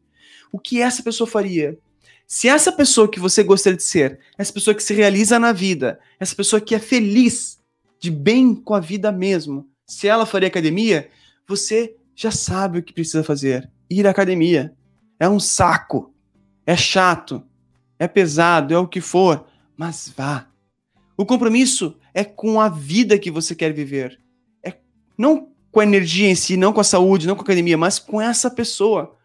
O 0.51 0.57
que 0.57 0.81
essa 0.81 1.03
pessoa 1.03 1.29
faria? 1.29 1.77
Se 2.25 2.47
essa 2.47 2.71
pessoa 2.71 3.07
que 3.07 3.19
você 3.19 3.43
gostaria 3.43 3.77
de 3.77 3.83
ser, 3.83 4.19
essa 4.35 4.51
pessoa 4.51 4.73
que 4.73 4.81
se 4.81 4.95
realiza 4.95 5.37
na 5.37 5.51
vida, 5.51 5.99
essa 6.19 6.35
pessoa 6.35 6.59
que 6.59 6.73
é 6.73 6.79
feliz, 6.79 7.59
de 7.99 8.09
bem 8.09 8.55
com 8.55 8.73
a 8.73 8.79
vida 8.79 9.11
mesmo, 9.11 9.69
se 9.85 10.07
ela 10.07 10.25
faria 10.25 10.47
academia, 10.47 11.07
você 11.47 11.95
já 12.15 12.31
sabe 12.31 12.79
o 12.79 12.83
que 12.83 12.93
precisa 12.93 13.23
fazer. 13.23 13.69
Ir 13.91 14.07
à 14.07 14.09
academia. 14.09 14.73
É 15.19 15.29
um 15.29 15.39
saco. 15.39 16.11
É 16.65 16.75
chato. 16.75 17.43
É 17.99 18.07
pesado, 18.07 18.73
é 18.73 18.77
o 18.79 18.87
que 18.87 18.99
for. 18.99 19.45
Mas 19.77 20.11
vá. 20.17 20.47
O 21.15 21.27
compromisso 21.27 21.95
é 22.13 22.23
com 22.23 22.61
a 22.61 22.69
vida 22.69 23.17
que 23.17 23.31
você 23.31 23.55
quer 23.55 23.73
viver. 23.73 24.19
É 24.63 24.73
não 25.17 25.49
com 25.71 25.79
a 25.79 25.83
energia 25.83 26.29
em 26.29 26.35
si, 26.35 26.55
não 26.55 26.71
com 26.71 26.81
a 26.81 26.83
saúde, 26.83 27.25
não 27.25 27.35
com 27.35 27.41
a 27.41 27.43
academia, 27.43 27.77
mas 27.77 27.97
com 27.97 28.21
essa 28.21 28.49
pessoa. 28.49 29.17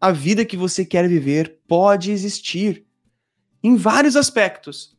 A 0.00 0.12
vida 0.12 0.44
que 0.44 0.56
você 0.56 0.84
quer 0.84 1.08
viver 1.08 1.58
pode 1.66 2.12
existir 2.12 2.84
em 3.62 3.74
vários 3.74 4.14
aspectos: 4.14 4.96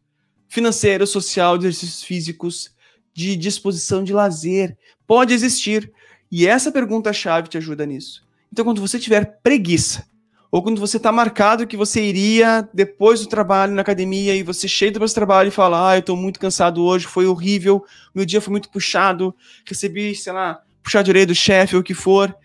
financeiro, 0.47 1.08
social, 1.08 1.58
de 1.58 1.67
exercícios 1.67 2.04
físicos, 2.04 2.75
de 3.13 3.36
disposição 3.36 4.04
de 4.04 4.13
lazer. 4.13 4.78
Pode 5.08 5.34
existir. 5.34 5.91
E 6.32 6.45
essa 6.45 6.71
pergunta-chave 6.71 7.47
te 7.47 7.58
ajuda 7.58 7.86
nisso. 7.86 8.28
Então, 8.52 8.65
quando 8.65 8.82
você 8.82 8.99
tiver 8.99 9.39
preguiça, 9.41 10.09
ou 10.51 10.63
quando 10.63 10.79
você 10.79 10.97
está 10.97 11.12
marcado 11.12 11.67
que 11.67 11.77
você 11.77 12.01
iria 12.01 12.67
depois 12.73 13.19
do 13.19 13.27
trabalho 13.27 13.73
na 13.73 13.81
academia 13.81 14.35
e 14.35 14.41
você 14.41 14.67
chega 14.67 14.93
depois 14.93 15.12
do 15.12 15.15
trabalho 15.15 15.49
e 15.49 15.51
fala: 15.51 15.91
Ah, 15.91 15.95
eu 15.95 15.99
estou 15.99 16.17
muito 16.17 16.39
cansado 16.39 16.83
hoje, 16.83 17.05
foi 17.05 17.27
horrível, 17.27 17.83
meu 18.13 18.25
dia 18.25 18.41
foi 18.41 18.51
muito 18.51 18.69
puxado, 18.69 19.35
recebi, 19.65 20.15
sei 20.15 20.33
lá, 20.33 20.62
puxar 20.81 21.03
de 21.03 21.12
orelha 21.12 21.27
do 21.27 21.35
chefe 21.35 21.75
ou 21.75 21.81
o 21.81 21.83
que 21.83 21.93
for. 21.93 22.35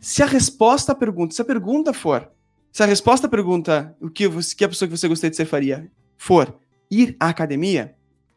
Se 0.00 0.22
a 0.22 0.26
resposta 0.26 0.92
à 0.92 0.94
pergunta, 0.94 1.34
se 1.34 1.42
a 1.42 1.44
pergunta 1.44 1.92
for, 1.92 2.30
se 2.72 2.82
a 2.82 2.86
resposta 2.86 3.26
à 3.26 3.30
pergunta, 3.30 3.94
o 4.00 4.08
que, 4.08 4.28
você, 4.28 4.54
que 4.54 4.64
a 4.64 4.68
pessoa 4.68 4.88
que 4.88 4.96
você 4.96 5.08
gostaria 5.08 5.30
de 5.30 5.36
ser 5.36 5.46
faria, 5.46 5.90
for 6.16 6.58
ir 6.90 7.16
à 7.20 7.28
academia, 7.28 7.94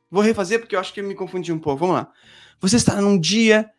vou 0.09 0.23
refazer 0.23 0.59
porque 0.59 0.75
eu 0.75 0.79
acho 0.79 0.93
que 0.93 0.99
eu 0.99 1.07
me 1.07 1.15
confundi 1.15 1.53
um 1.53 1.59
pouco. 1.59 1.79
Vamos 1.79 1.95
lá. 1.95 2.11
Você 2.59 2.75
está 2.75 2.99
num 2.99 3.17
dia, 3.17 3.69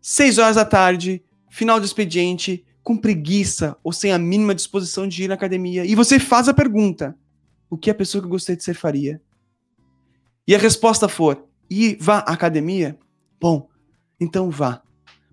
6 0.00 0.38
horas 0.38 0.56
da 0.56 0.64
tarde, 0.64 1.24
final 1.50 1.80
do 1.80 1.86
expediente, 1.86 2.64
com 2.84 2.96
preguiça 2.96 3.76
ou 3.82 3.92
sem 3.92 4.12
a 4.12 4.18
mínima 4.18 4.54
disposição 4.54 5.08
de 5.08 5.24
ir 5.24 5.28
na 5.28 5.34
academia, 5.34 5.86
e 5.86 5.94
você 5.94 6.20
faz 6.20 6.48
a 6.48 6.54
pergunta: 6.54 7.16
o 7.70 7.78
que 7.78 7.90
a 7.90 7.94
pessoa 7.94 8.22
que 8.22 8.28
gostaria 8.28 8.58
de 8.58 8.62
ser 8.62 8.74
faria? 8.74 9.20
E 10.46 10.54
a 10.54 10.58
resposta 10.58 11.08
for: 11.08 11.48
ir, 11.68 11.96
vá 11.98 12.18
à 12.18 12.32
academia? 12.32 12.98
Bom, 13.40 13.68
então 14.20 14.50
vá. 14.50 14.82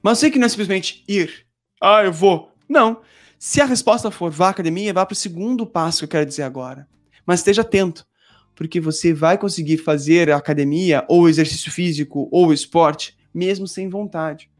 Mas 0.01 0.17
eu 0.17 0.21
sei 0.21 0.31
que 0.31 0.39
não 0.39 0.45
é 0.45 0.49
simplesmente 0.49 1.03
ir. 1.07 1.45
Ah, 1.79 2.03
eu 2.03 2.13
vou. 2.13 2.51
Não. 2.67 3.01
Se 3.37 3.59
a 3.59 3.65
resposta 3.65 4.09
for 4.09 4.31
vá 4.31 4.47
à 4.47 4.49
academia, 4.51 4.93
vá 4.93 5.05
para 5.05 5.13
o 5.13 5.15
segundo 5.15 5.65
passo 5.67 5.99
que 5.99 6.05
eu 6.05 6.09
quero 6.09 6.25
dizer 6.25 6.43
agora. 6.43 6.87
Mas 7.25 7.39
esteja 7.39 7.61
atento, 7.61 8.05
porque 8.55 8.79
você 8.79 9.13
vai 9.13 9.37
conseguir 9.37 9.77
fazer 9.77 10.31
a 10.31 10.37
academia, 10.37 11.03
ou 11.07 11.27
exercício 11.27 11.71
físico, 11.71 12.29
ou 12.31 12.53
esporte, 12.53 13.17
mesmo 13.33 13.67
sem 13.67 13.89
vontade. 13.89 14.50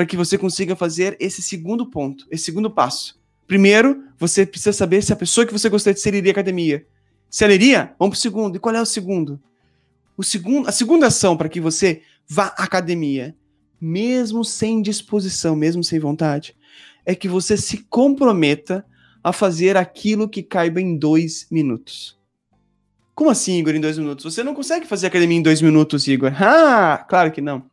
Para 0.00 0.06
que 0.06 0.16
você 0.16 0.38
consiga 0.38 0.74
fazer 0.74 1.14
esse 1.20 1.42
segundo 1.42 1.84
ponto, 1.84 2.26
esse 2.30 2.44
segundo 2.44 2.70
passo. 2.70 3.20
Primeiro, 3.46 4.02
você 4.18 4.46
precisa 4.46 4.72
saber 4.72 5.02
se 5.02 5.12
a 5.12 5.16
pessoa 5.16 5.46
que 5.46 5.52
você 5.52 5.68
gostaria 5.68 5.92
de 5.92 6.00
ser 6.00 6.14
iria 6.14 6.30
à 6.30 6.32
academia. 6.32 6.86
Se 7.28 7.44
ela 7.44 7.52
iria, 7.52 7.94
vamos 7.98 8.14
para 8.14 8.18
o 8.18 8.22
segundo. 8.22 8.56
E 8.56 8.58
qual 8.58 8.74
é 8.74 8.80
o 8.80 8.86
segundo? 8.86 9.38
O 10.16 10.24
segundo 10.24 10.66
a 10.70 10.72
segunda 10.72 11.08
ação 11.08 11.36
para 11.36 11.50
que 11.50 11.60
você 11.60 12.00
vá 12.26 12.46
à 12.56 12.64
academia 12.64 13.36
mesmo 13.78 14.42
sem 14.42 14.80
disposição, 14.80 15.54
mesmo 15.54 15.84
sem 15.84 15.98
vontade, 15.98 16.56
é 17.04 17.14
que 17.14 17.28
você 17.28 17.54
se 17.58 17.84
comprometa 17.90 18.82
a 19.22 19.34
fazer 19.34 19.76
aquilo 19.76 20.30
que 20.30 20.42
caiba 20.42 20.80
em 20.80 20.96
dois 20.96 21.46
minutos. 21.50 22.18
Como 23.14 23.28
assim, 23.28 23.58
Igor, 23.58 23.74
em 23.74 23.82
dois 23.82 23.98
minutos? 23.98 24.24
Você 24.24 24.42
não 24.42 24.54
consegue 24.54 24.86
fazer 24.86 25.08
academia 25.08 25.36
em 25.36 25.42
dois 25.42 25.60
minutos, 25.60 26.08
Igor? 26.08 26.32
Ah, 26.40 27.04
claro 27.06 27.30
que 27.30 27.42
não. 27.42 27.68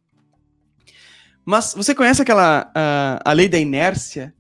Mas 1.48 1.74
você 1.74 1.96
conhece 1.96 2.22
aquela 2.22 2.64
uh, 2.76 3.22
a 3.24 3.32
lei 3.32 3.48
da 3.48 3.58
inércia? 3.58 4.36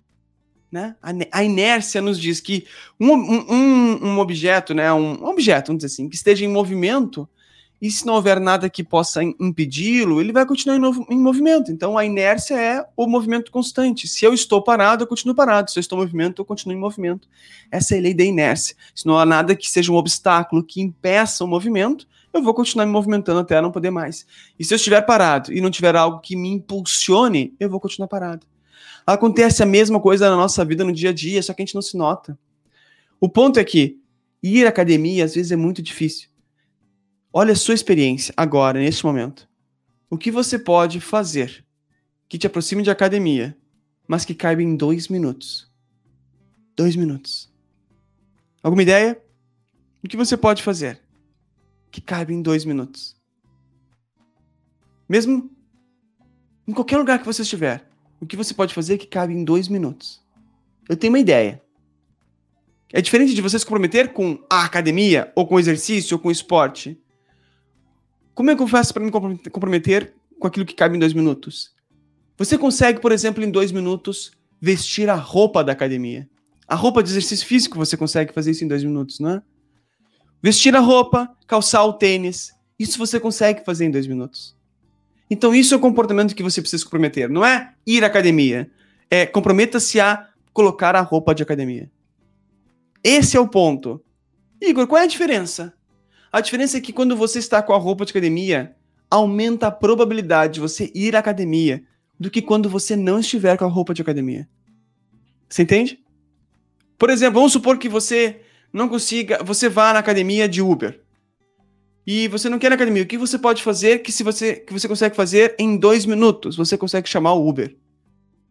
Né? 0.69 0.93
A, 1.31 1.41
inércia 1.41 2.01
nos 2.01 2.19
diz 2.19 2.41
que 2.41 2.67
um, 2.99 3.13
um, 3.13 4.07
um 4.07 4.19
objeto, 4.19 4.73
né, 4.73 4.91
um, 4.91 5.23
objeto, 5.23 5.67
vamos 5.67 5.83
dizer 5.83 5.93
assim, 5.93 6.09
que 6.09 6.17
esteja 6.17 6.43
em 6.43 6.49
movimento, 6.49 7.25
e 7.81 7.89
se 7.89 8.05
não 8.05 8.15
houver 8.15 8.41
nada 8.41 8.69
que 8.69 8.83
possa 8.83 9.23
impedi-lo, 9.23 10.19
ele 10.19 10.33
vai 10.33 10.45
continuar 10.45 10.75
em, 11.09 11.17
movimento. 11.17 11.71
Então 11.71 11.97
a 11.97 12.03
inércia 12.03 12.55
é 12.55 12.85
o 12.97 13.07
movimento 13.07 13.51
constante. 13.51 14.05
Se 14.05 14.25
eu 14.25 14.33
estou 14.33 14.61
parado, 14.61 15.03
eu 15.03 15.07
continuo 15.07 15.33
parado. 15.33 15.71
Se 15.71 15.79
eu 15.79 15.81
estou 15.81 15.97
em 15.97 16.01
movimento, 16.01 16.41
eu 16.41 16.45
continuo 16.45 16.75
em 16.75 16.79
movimento. 16.79 17.29
Essa 17.71 17.95
é 17.95 17.99
a 17.99 18.01
lei 18.01 18.13
da 18.13 18.25
inércia. 18.25 18.75
Se 18.93 19.05
não 19.05 19.17
há 19.17 19.25
nada 19.25 19.55
que 19.55 19.69
seja 19.69 19.93
um 19.93 19.95
obstáculo 19.95 20.61
que 20.61 20.81
impeça 20.81 21.45
o 21.45 21.47
movimento, 21.47 22.05
eu 22.37 22.43
vou 22.43 22.53
continuar 22.53 22.85
me 22.85 22.91
movimentando 22.91 23.39
até 23.39 23.59
não 23.61 23.71
poder 23.71 23.89
mais. 23.89 24.25
E 24.57 24.63
se 24.63 24.73
eu 24.73 24.77
estiver 24.77 25.01
parado 25.01 25.51
e 25.51 25.59
não 25.59 25.69
tiver 25.69 25.95
algo 25.95 26.19
que 26.19 26.35
me 26.35 26.49
impulsione, 26.49 27.55
eu 27.59 27.69
vou 27.69 27.79
continuar 27.79 28.07
parado. 28.07 28.45
Acontece 29.05 29.63
a 29.63 29.65
mesma 29.65 29.99
coisa 29.99 30.29
na 30.29 30.35
nossa 30.35 30.63
vida 30.63 30.83
no 30.83 30.91
dia 30.91 31.09
a 31.09 31.13
dia, 31.13 31.41
só 31.41 31.53
que 31.53 31.61
a 31.61 31.65
gente 31.65 31.75
não 31.75 31.81
se 31.81 31.97
nota. 31.97 32.37
O 33.19 33.27
ponto 33.27 33.59
é 33.59 33.63
que 33.63 33.99
ir 34.43 34.65
à 34.65 34.69
academia 34.69 35.25
às 35.25 35.35
vezes 35.35 35.51
é 35.51 35.55
muito 35.55 35.81
difícil. 35.81 36.29
Olha 37.33 37.53
a 37.53 37.55
sua 37.55 37.73
experiência 37.73 38.33
agora, 38.37 38.79
neste 38.79 39.05
momento. 39.05 39.47
O 40.09 40.17
que 40.17 40.31
você 40.31 40.59
pode 40.59 40.99
fazer 40.99 41.65
que 42.29 42.37
te 42.37 42.47
aproxime 42.47 42.83
de 42.83 42.89
academia, 42.89 43.57
mas 44.07 44.25
que 44.25 44.35
caiba 44.35 44.61
em 44.61 44.75
dois 44.75 45.07
minutos? 45.07 45.71
Dois 46.75 46.95
minutos. 46.95 47.51
Alguma 48.61 48.83
ideia? 48.83 49.21
O 50.03 50.07
que 50.07 50.17
você 50.17 50.37
pode 50.37 50.63
fazer 50.63 51.06
que 51.91 52.01
caiba 52.01 52.33
em 52.33 52.41
dois 52.41 52.65
minutos? 52.65 53.15
Mesmo 55.07 55.49
em 56.67 56.73
qualquer 56.73 56.97
lugar 56.97 57.19
que 57.19 57.25
você 57.25 57.43
estiver, 57.43 57.87
o 58.19 58.25
que 58.25 58.35
você 58.35 58.53
pode 58.53 58.73
fazer 58.73 58.97
que 58.97 59.07
cabe 59.07 59.33
em 59.33 59.43
dois 59.43 59.67
minutos? 59.67 60.21
Eu 60.89 60.97
tenho 60.97 61.13
uma 61.13 61.19
ideia. 61.19 61.61
É 62.91 63.01
diferente 63.01 63.33
de 63.33 63.41
você 63.41 63.59
se 63.59 63.65
comprometer 63.65 64.13
com 64.13 64.43
a 64.49 64.63
academia, 64.63 65.31
ou 65.35 65.45
com 65.45 65.59
exercício, 65.59 66.15
ou 66.15 66.21
com 66.21 66.31
esporte. 66.31 66.99
Como 68.33 68.49
é 68.49 68.55
que 68.55 68.61
eu 68.61 68.67
faço 68.67 68.93
para 68.93 69.03
me 69.03 69.11
comprometer 69.49 70.13
com 70.39 70.47
aquilo 70.47 70.65
que 70.65 70.75
cabe 70.75 70.95
em 70.95 70.99
dois 70.99 71.13
minutos? 71.13 71.75
Você 72.37 72.57
consegue, 72.57 73.01
por 73.01 73.11
exemplo, 73.11 73.43
em 73.43 73.49
dois 73.49 73.71
minutos, 73.71 74.31
vestir 74.61 75.09
a 75.09 75.15
roupa 75.15 75.63
da 75.63 75.71
academia. 75.71 76.29
A 76.67 76.75
roupa 76.75 77.01
de 77.01 77.09
exercício 77.09 77.45
físico 77.45 77.77
você 77.77 77.97
consegue 77.97 78.33
fazer 78.33 78.51
isso 78.51 78.63
em 78.63 78.67
dois 78.67 78.83
minutos, 78.83 79.19
não 79.19 79.31
é? 79.31 79.41
Vestir 80.41 80.75
a 80.75 80.79
roupa, 80.79 81.35
calçar 81.47 81.83
o 81.85 81.93
tênis, 81.93 82.53
isso 82.79 82.97
você 82.97 83.19
consegue 83.19 83.65
fazer 83.65 83.85
em 83.85 83.91
dois 83.91 84.07
minutos. 84.07 84.55
Então, 85.29 85.53
isso 85.53 85.73
é 85.73 85.77
o 85.77 85.81
comportamento 85.81 86.35
que 86.35 86.43
você 86.43 86.61
precisa 86.61 86.79
se 86.79 86.85
comprometer. 86.85 87.29
Não 87.29 87.45
é 87.45 87.73
ir 87.85 88.03
à 88.03 88.07
academia. 88.07 88.69
É 89.09 89.25
comprometa-se 89.25 89.99
a 89.99 90.29
colocar 90.53 90.95
a 90.95 91.01
roupa 91.01 91.35
de 91.35 91.43
academia. 91.43 91.91
Esse 93.03 93.35
é 93.35 93.39
o 93.39 93.47
ponto. 93.47 94.03
Igor, 94.61 94.87
qual 94.87 95.01
é 95.01 95.05
a 95.05 95.07
diferença? 95.07 95.73
A 96.31 96.41
diferença 96.41 96.77
é 96.77 96.81
que 96.81 96.93
quando 96.93 97.15
você 97.15 97.39
está 97.39 97.61
com 97.61 97.73
a 97.73 97.77
roupa 97.77 98.05
de 98.05 98.11
academia, 98.11 98.75
aumenta 99.09 99.67
a 99.67 99.71
probabilidade 99.71 100.55
de 100.55 100.59
você 100.59 100.91
ir 100.93 101.15
à 101.15 101.19
academia 101.19 101.83
do 102.19 102.29
que 102.29 102.41
quando 102.41 102.69
você 102.69 102.95
não 102.95 103.19
estiver 103.19 103.57
com 103.57 103.65
a 103.65 103.69
roupa 103.69 103.93
de 103.93 104.01
academia. 104.01 104.47
Você 105.47 105.63
entende? 105.63 105.99
Por 106.97 107.09
exemplo, 107.09 107.35
vamos 107.35 107.53
supor 107.53 107.77
que 107.77 107.87
você 107.87 108.41
não 108.71 108.87
consiga, 108.87 109.43
você 109.43 109.69
vá 109.69 109.93
na 109.93 109.99
academia 109.99 110.47
de 110.47 110.61
Uber. 110.61 111.01
E 112.05 112.27
você 112.29 112.47
não 112.49 112.57
quer 112.57 112.69
na 112.69 112.75
academia. 112.75 113.03
O 113.03 113.05
que 113.05 113.17
você 113.17 113.37
pode 113.37 113.61
fazer 113.61 113.99
que 113.99 114.13
se 114.13 114.23
você 114.23 114.55
que 114.55 114.71
você 114.71 114.87
consegue 114.87 115.15
fazer 115.15 115.55
em 115.59 115.75
dois 115.75 116.05
minutos? 116.05 116.55
Você 116.55 116.77
consegue 116.77 117.09
chamar 117.09 117.33
o 117.33 117.47
Uber. 117.47 117.75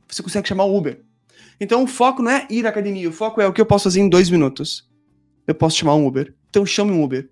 Você 0.07 0.23
consegue 0.23 0.47
chamar 0.47 0.65
o 0.65 0.77
Uber. 0.77 1.01
Então 1.59 1.83
o 1.83 1.87
foco 1.87 2.23
não 2.23 2.31
é 2.31 2.47
ir 2.51 2.67
à 2.67 2.69
academia. 2.69 3.09
O 3.09 3.13
foco 3.13 3.41
é 3.41 3.47
o 3.47 3.53
que 3.55 3.61
eu 3.61 3.65
posso 3.65 3.85
fazer 3.85 4.01
em 4.01 4.11
dois 4.11 4.29
minutos. 4.29 4.87
Eu 5.47 5.55
posso 5.55 5.79
chamar 5.79 5.95
um 5.95 6.07
Uber. 6.07 6.35
Então 6.51 6.67
chame 6.67 6.93
um 6.93 7.03
Uber. 7.03 7.31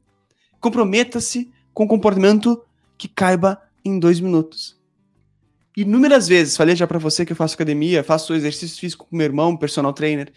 Comprometa-se 0.60 1.52
com 1.74 1.84
um 1.84 1.88
comportamento 1.88 2.64
que 2.96 3.06
caiba 3.06 3.60
em 3.84 3.98
dois 3.98 4.18
minutos. 4.18 4.80
Inúmeras 5.76 6.28
vezes, 6.28 6.56
falei 6.56 6.76
já 6.76 6.86
para 6.86 6.98
você 6.98 7.26
que 7.26 7.32
eu 7.32 7.36
faço 7.36 7.54
academia, 7.54 8.04
faço 8.04 8.32
exercício 8.32 8.78
físico 8.78 9.06
com 9.10 9.16
meu 9.16 9.24
irmão, 9.24 9.56
personal 9.56 9.92
trainer. 9.92 10.32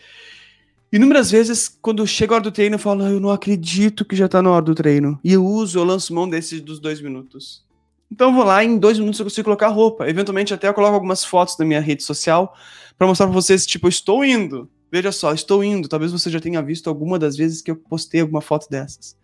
Inúmeras 0.91 1.29
vezes, 1.29 1.67
quando 1.67 2.05
chega 2.07 2.33
a 2.33 2.35
hora 2.35 2.43
do 2.43 2.51
treino, 2.51 2.75
eu 2.75 2.79
falo, 2.79 3.03
ah, 3.03 3.09
eu 3.09 3.19
não 3.19 3.29
acredito 3.29 4.05
que 4.05 4.15
já 4.15 4.27
tá 4.27 4.41
na 4.41 4.51
hora 4.51 4.63
do 4.63 4.73
treino. 4.73 5.19
E 5.23 5.33
eu 5.33 5.45
uso, 5.45 5.77
eu 5.77 5.83
lanço 5.83 6.13
mão 6.13 6.29
desses 6.29 6.61
dos 6.61 6.79
dois 6.79 7.01
minutos. 7.01 7.65
Então 8.09 8.29
eu 8.29 8.33
vou 8.33 8.45
lá, 8.45 8.63
em 8.63 8.77
dois 8.77 8.97
minutos 8.97 9.19
eu 9.19 9.25
consigo 9.25 9.43
colocar 9.43 9.67
roupa. 9.67 10.09
Eventualmente 10.09 10.53
até 10.53 10.67
eu 10.69 10.73
coloco 10.73 10.93
algumas 10.93 11.25
fotos 11.25 11.57
na 11.57 11.65
minha 11.65 11.81
rede 11.81 12.03
social 12.03 12.55
para 12.97 13.05
mostrar 13.05 13.27
para 13.27 13.35
vocês, 13.35 13.65
tipo, 13.65 13.87
eu 13.87 13.89
estou 13.89 14.23
indo. 14.23 14.69
Veja 14.89 15.11
só, 15.11 15.33
estou 15.33 15.61
indo. 15.61 15.89
Talvez 15.89 16.11
você 16.11 16.29
já 16.29 16.39
tenha 16.39 16.61
visto 16.61 16.87
alguma 16.87 17.19
das 17.19 17.35
vezes 17.35 17.61
que 17.61 17.69
eu 17.69 17.75
postei 17.75 18.21
alguma 18.21 18.39
foto 18.39 18.69
dessas. 18.69 19.17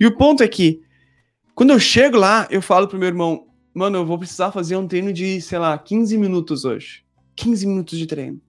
E 0.00 0.06
o 0.06 0.16
ponto 0.16 0.42
é 0.42 0.48
que, 0.48 0.80
quando 1.54 1.70
eu 1.70 1.78
chego 1.78 2.16
lá, 2.16 2.48
eu 2.50 2.62
falo 2.62 2.88
pro 2.88 2.98
meu 2.98 3.08
irmão, 3.08 3.46
mano, 3.74 3.98
eu 3.98 4.06
vou 4.06 4.18
precisar 4.18 4.50
fazer 4.50 4.76
um 4.76 4.88
treino 4.88 5.12
de, 5.12 5.40
sei 5.42 5.58
lá, 5.58 5.76
15 5.76 6.16
minutos 6.16 6.64
hoje. 6.64 7.04
15 7.36 7.66
minutos 7.66 7.98
de 7.98 8.06
treino. 8.06 8.40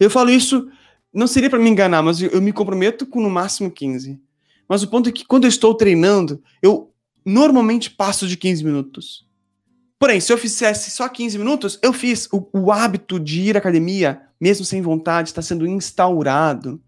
Eu 0.00 0.08
falo 0.10 0.30
isso, 0.30 0.68
não 1.12 1.26
seria 1.26 1.50
para 1.50 1.58
me 1.58 1.68
enganar, 1.68 2.02
mas 2.02 2.20
eu 2.20 2.40
me 2.40 2.52
comprometo 2.52 3.06
com 3.06 3.20
no 3.20 3.30
máximo 3.30 3.70
15. 3.70 4.20
Mas 4.68 4.82
o 4.82 4.88
ponto 4.88 5.08
é 5.08 5.12
que 5.12 5.24
quando 5.24 5.44
eu 5.44 5.48
estou 5.48 5.74
treinando, 5.74 6.42
eu 6.62 6.92
normalmente 7.24 7.90
passo 7.90 8.26
de 8.26 8.36
15 8.36 8.64
minutos. 8.64 9.26
Porém, 9.98 10.18
se 10.18 10.32
eu 10.32 10.38
fizesse 10.38 10.90
só 10.90 11.08
15 11.08 11.38
minutos, 11.38 11.78
eu 11.82 11.92
fiz. 11.92 12.28
O, 12.32 12.44
o 12.52 12.72
hábito 12.72 13.20
de 13.20 13.42
ir 13.42 13.56
à 13.56 13.58
academia, 13.58 14.22
mesmo 14.40 14.64
sem 14.64 14.82
vontade, 14.82 15.28
está 15.28 15.40
sendo 15.40 15.66
instaurado. 15.66 16.80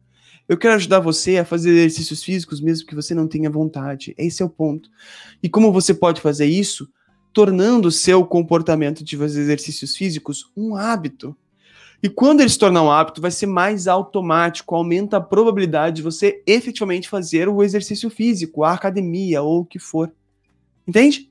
Eu 0.49 0.59
quero 0.59 0.75
ajudar 0.75 1.01
você 1.01 1.39
a 1.39 1.45
fazer 1.45 1.71
exercícios 1.71 2.23
físicos 2.23 2.61
mesmo 2.61 2.87
que 2.87 2.95
você 2.95 3.15
não 3.15 3.29
tenha 3.29 3.49
vontade. 3.49 4.15
Esse 4.19 4.43
é 4.43 4.45
o 4.45 4.51
ponto. 4.51 4.91
E 5.43 5.49
como 5.49 5.73
você 5.73 5.95
pode 5.95 6.21
fazer 6.21 6.47
isso? 6.47 6.89
Tornando 7.33 7.89
o 7.89 7.93
seu 7.93 8.27
comportamento 8.27 9.05
de 9.05 9.17
fazer 9.17 9.43
exercícios 9.43 9.97
físicos 9.97 10.51
um 10.57 10.75
hábito. 10.75 11.37
E 12.03 12.09
quando 12.09 12.41
ele 12.41 12.49
se 12.49 12.59
tornar 12.59 12.83
um 12.83 12.91
hábito, 12.91 13.21
vai 13.21 13.31
ser 13.31 13.47
mais 13.47 13.87
automático, 13.87 14.75
aumenta 14.75 15.17
a 15.17 15.21
probabilidade 15.21 15.97
de 15.97 16.03
você 16.03 16.43
efetivamente 16.47 17.09
fazer 17.09 17.49
o 17.49 17.63
exercício 17.63 18.11
físico, 18.11 18.63
a 18.63 18.73
academia 18.73 19.43
ou 19.43 19.61
o 19.61 19.65
que 19.65 19.79
for. 19.79 20.13
Entende? 20.87 21.31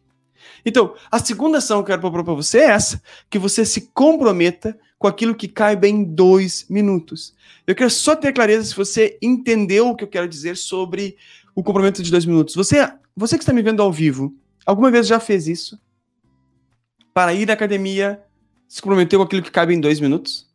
Então, 0.65 0.95
a 1.11 1.19
segunda 1.19 1.59
ação 1.59 1.77
que 1.77 1.83
eu 1.83 1.87
quero 1.87 2.01
propor 2.01 2.23
para 2.23 2.33
você 2.33 2.59
é 2.59 2.71
essa: 2.71 3.01
que 3.29 3.39
você 3.39 3.65
se 3.65 3.89
comprometa 3.93 4.77
com 4.97 5.07
aquilo 5.07 5.35
que 5.35 5.47
caiba 5.47 5.87
em 5.87 6.03
dois 6.03 6.65
minutos. 6.69 7.35
Eu 7.67 7.75
quero 7.75 7.89
só 7.89 8.15
ter 8.15 8.33
clareza 8.33 8.69
se 8.69 8.75
você 8.75 9.17
entendeu 9.21 9.89
o 9.89 9.95
que 9.95 10.03
eu 10.03 10.07
quero 10.07 10.27
dizer 10.27 10.55
sobre 10.57 11.17
o 11.55 11.61
comprometimento 11.61 12.03
de 12.03 12.11
dois 12.11 12.25
minutos. 12.25 12.55
Você, 12.55 12.77
você 13.15 13.37
que 13.37 13.43
está 13.43 13.53
me 13.53 13.61
vendo 13.61 13.81
ao 13.81 13.91
vivo, 13.91 14.33
alguma 14.65 14.89
vez 14.89 15.05
já 15.05 15.19
fez 15.19 15.47
isso? 15.47 15.79
Para 17.13 17.33
ir 17.33 17.49
à 17.51 17.53
academia, 17.53 18.23
se 18.67 18.81
comprometeu 18.81 19.19
com 19.19 19.25
aquilo 19.25 19.43
que 19.43 19.51
cabe 19.51 19.73
em 19.73 19.79
dois 19.79 19.99
minutos? 19.99 20.49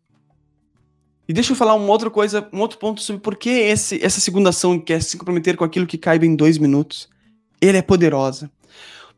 E 1.29 1.33
deixa 1.33 1.53
eu 1.53 1.57
falar 1.57 1.75
uma 1.75 1.93
outra 1.93 2.09
coisa, 2.09 2.49
um 2.53 2.61
outro 2.61 2.79
ponto 2.79 3.03
sobre 3.03 3.21
por 3.21 3.37
que 3.37 3.51
esse, 3.51 4.03
essa 4.03 4.19
segunda 4.19 4.49
ação, 4.49 4.81
que 4.81 4.95
é 4.95 5.01
se 5.01 5.19
comprometer 5.19 5.57
com 5.57 5.64
aquilo 5.64 5.87
que 5.87 5.99
caiba 5.99 6.25
em 6.25 6.35
dois 6.35 6.57
minutos, 6.57 7.07
ele 7.61 7.77
é 7.77 7.83
poderosa. 7.83 8.51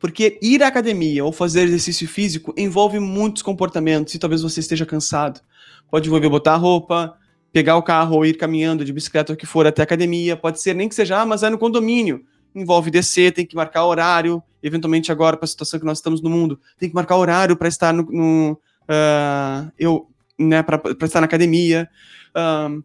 Porque 0.01 0.39
ir 0.43 0.61
à 0.63 0.67
academia 0.67 1.25
ou 1.25 1.31
fazer 1.31 1.63
exercício 1.63 2.09
físico 2.09 2.53
envolve 2.57 2.99
muitos 2.99 3.43
comportamentos 3.43 4.13
e 4.15 4.19
talvez 4.19 4.43
você 4.43 4.59
esteja 4.59 4.85
cansado. 4.85 5.41
Pode 5.89 6.09
envolver 6.09 6.29
botar 6.29 6.55
a 6.55 6.57
roupa, 6.57 7.17
pegar 7.53 7.77
o 7.77 7.83
carro 7.83 8.17
ou 8.17 8.27
ir 8.27 8.37
caminhando 8.37 8.85
de 8.85 8.93
bicicleta 8.93 9.33
ou 9.33 9.37
que 9.37 9.47
for 9.47 9.65
até 9.67 9.83
a 9.83 9.85
academia. 9.85 10.37
Pode 10.37 10.61
ser 10.61 10.75
nem 10.75 10.89
que 10.89 10.95
seja, 10.97 11.21
ah, 11.21 11.27
mas 11.27 11.45
é 11.45 11.51
no 11.51 11.59
condomínio. 11.59 12.25
Envolve 12.53 12.91
descer, 12.91 13.33
tem 13.33 13.47
que 13.47 13.55
marcar 13.55 13.85
horário. 13.85 14.43
Eventualmente, 14.61 15.13
agora, 15.13 15.37
para 15.37 15.45
a 15.45 15.49
situação 15.49 15.79
que 15.79 15.87
nós 15.87 15.99
estamos 15.99 16.21
no 16.21 16.29
mundo, 16.29 16.59
tem 16.77 16.89
que 16.89 16.95
marcar 16.95 17.17
horário 17.17 17.57
para 17.57 17.69
estar 17.69 17.93
no. 17.93 18.03
no 18.11 18.53
uh, 18.89 19.71
eu, 19.79 20.10
né, 20.41 20.63
para 20.63 20.81
estar 21.05 21.21
na 21.21 21.27
academia. 21.27 21.89
Um, 22.37 22.83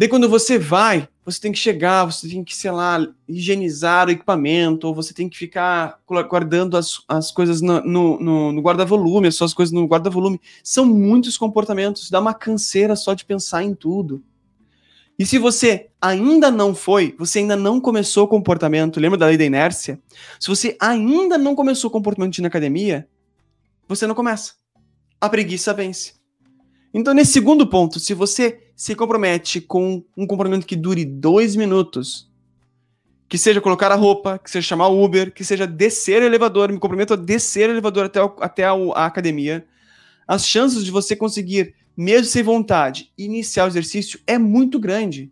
Daí 0.00 0.08
quando 0.08 0.30
você 0.30 0.58
vai, 0.58 1.06
você 1.26 1.38
tem 1.38 1.52
que 1.52 1.58
chegar, 1.58 2.06
você 2.06 2.26
tem 2.26 2.42
que, 2.42 2.56
sei 2.56 2.70
lá, 2.70 3.06
higienizar 3.28 4.08
o 4.08 4.10
equipamento, 4.10 4.86
ou 4.86 4.94
você 4.94 5.12
tem 5.12 5.28
que 5.28 5.36
ficar 5.36 6.00
guardando 6.26 6.78
as, 6.78 7.02
as 7.06 7.30
coisas 7.30 7.60
no, 7.60 7.82
no, 7.82 8.50
no 8.50 8.62
guarda-volume, 8.62 9.28
as 9.28 9.34
suas 9.34 9.52
coisas 9.52 9.70
no 9.74 9.84
guarda-volume. 9.84 10.40
São 10.64 10.86
muitos 10.86 11.36
comportamentos, 11.36 12.08
dá 12.10 12.18
uma 12.18 12.32
canseira 12.32 12.96
só 12.96 13.12
de 13.12 13.26
pensar 13.26 13.62
em 13.62 13.74
tudo. 13.74 14.22
E 15.18 15.26
se 15.26 15.36
você 15.36 15.90
ainda 16.00 16.50
não 16.50 16.74
foi, 16.74 17.14
você 17.18 17.40
ainda 17.40 17.54
não 17.54 17.78
começou 17.78 18.24
o 18.24 18.28
comportamento, 18.28 18.98
lembra 18.98 19.18
da 19.18 19.26
lei 19.26 19.36
da 19.36 19.44
inércia? 19.44 20.00
Se 20.40 20.48
você 20.48 20.78
ainda 20.80 21.36
não 21.36 21.54
começou 21.54 21.88
o 21.90 21.92
comportamento 21.92 22.40
na 22.40 22.48
academia, 22.48 23.06
você 23.86 24.06
não 24.06 24.14
começa. 24.14 24.54
A 25.20 25.28
preguiça 25.28 25.74
vence. 25.74 26.19
Então, 26.92 27.14
nesse 27.14 27.32
segundo 27.32 27.66
ponto, 27.66 28.00
se 28.00 28.14
você 28.14 28.60
se 28.74 28.94
compromete 28.94 29.60
com 29.60 30.04
um 30.16 30.26
comprometimento 30.26 30.66
que 30.66 30.74
dure 30.74 31.04
dois 31.04 31.54
minutos, 31.54 32.28
que 33.28 33.38
seja 33.38 33.60
colocar 33.60 33.92
a 33.92 33.94
roupa, 33.94 34.38
que 34.38 34.50
seja 34.50 34.66
chamar 34.66 34.88
o 34.88 35.04
Uber, 35.04 35.32
que 35.32 35.44
seja 35.44 35.66
descer 35.66 36.20
o 36.20 36.24
elevador, 36.24 36.72
me 36.72 36.80
comprometo 36.80 37.14
a 37.14 37.16
descer 37.16 37.68
o 37.68 37.72
elevador 37.72 38.06
até, 38.06 38.20
o, 38.20 38.34
até 38.40 38.64
a, 38.64 38.72
a 38.72 39.06
academia, 39.06 39.64
as 40.26 40.46
chances 40.46 40.84
de 40.84 40.90
você 40.90 41.14
conseguir, 41.14 41.74
mesmo 41.96 42.26
sem 42.26 42.42
vontade, 42.42 43.12
iniciar 43.16 43.66
o 43.66 43.68
exercício 43.68 44.18
é 44.26 44.36
muito 44.36 44.80
grande. 44.80 45.30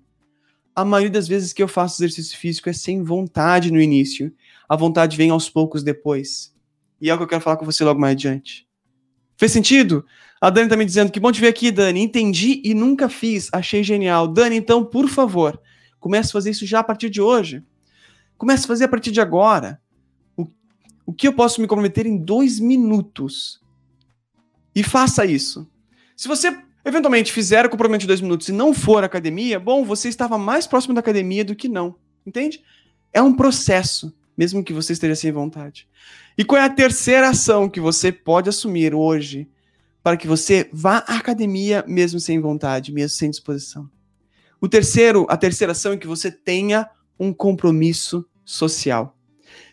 A 0.77 0.85
maioria 0.85 1.11
das 1.11 1.27
vezes 1.27 1.53
que 1.53 1.61
eu 1.61 1.67
faço 1.67 1.97
exercício 1.97 2.39
físico 2.39 2.69
é 2.69 2.73
sem 2.73 3.03
vontade 3.03 3.73
no 3.73 3.81
início. 3.81 4.33
A 4.69 4.77
vontade 4.77 5.17
vem 5.17 5.31
aos 5.31 5.51
poucos 5.51 5.83
depois. 5.83 6.55
E 7.01 7.11
é 7.11 7.15
o 7.15 7.17
que 7.17 7.25
eu 7.25 7.29
quero 7.29 7.43
falar 7.43 7.57
com 7.57 7.65
você 7.65 7.83
logo 7.83 8.01
mais 8.01 8.13
adiante. 8.13 8.69
Fez 9.37 9.51
sentido? 9.51 10.05
A 10.41 10.51
Dani 10.51 10.69
tá 10.69 10.77
me 10.77 10.85
dizendo 10.85 11.11
que 11.11 11.19
bom 11.19 11.33
te 11.33 11.41
ver 11.41 11.49
aqui, 11.49 11.71
Dani. 11.71 12.01
Entendi 12.01 12.63
e 12.65 12.75
nunca 12.75 13.09
fiz. 13.09 13.49
Achei 13.53 13.83
genial. 13.83 14.29
Dani, 14.29 14.57
então, 14.57 14.85
por 14.85 15.09
favor, 15.09 15.61
comece 15.99 16.31
a 16.31 16.33
fazer 16.33 16.51
isso 16.51 16.67
já 16.67 16.81
a 16.81 16.85
partir 16.85 17.11
de 17.11 17.21
hoje. 17.21 17.63
Comece 18.37 18.65
a 18.65 18.69
fazer 18.69 18.85
a 18.85 18.89
partir 18.89 19.11
de 19.11 19.21
agora. 19.21 19.81
O, 20.37 20.47
o 21.07 21.13
que 21.13 21.27
eu 21.27 21.33
posso 21.33 21.61
me 21.61 21.67
comprometer 21.67 22.07
em 22.07 22.17
dois 22.17 22.61
minutos? 22.61 23.61
E 24.75 24.83
faça 24.85 25.27
isso. 25.27 25.69
Se 26.17 26.29
você 26.29 26.57
eventualmente 26.85 27.33
fizer 27.33 27.67
o 27.67 27.69
comprometimento 27.69 28.03
de 28.03 28.07
dois 28.07 28.21
minutos 28.21 28.49
e 28.49 28.53
não 28.53 28.73
for 28.73 29.03
à 29.03 29.07
academia, 29.07 29.59
bom, 29.59 29.85
você 29.85 30.09
estava 30.09 30.39
mais 30.39 30.67
próximo 30.67 30.95
da 30.95 31.01
academia 31.01 31.45
do 31.45 31.57
que 31.57 31.69
não. 31.69 31.97
Entende? 32.25 32.63
É 33.13 33.21
um 33.21 33.35
processo, 33.35 34.15
mesmo 34.37 34.63
que 34.63 34.73
você 34.73 34.93
esteja 34.93 35.17
sem 35.17 35.33
vontade. 35.33 35.89
E 36.37 36.45
qual 36.45 36.61
é 36.61 36.65
a 36.65 36.71
terceira 36.71 37.31
ação 37.31 37.69
que 37.69 37.81
você 37.81 38.13
pode 38.13 38.49
assumir 38.49 38.95
hoje? 38.95 39.49
Para 40.03 40.17
que 40.17 40.27
você 40.27 40.69
vá 40.73 41.05
à 41.07 41.17
academia 41.17 41.85
mesmo 41.87 42.21
sem 42.21 42.41
vontade, 42.41 42.93
mesmo 42.93 43.17
sem 43.17 43.31
disposição. 43.31 43.89
O 44.61 44.69
terceiro, 44.69 45.27
a 45.29 45.37
terceira 45.37 45.73
ação 45.73 45.93
é 45.93 45.97
que 45.97 46.07
você 46.07 46.31
tenha 46.31 46.89
um 47.19 47.33
compromisso 47.33 48.27
social. 48.45 49.17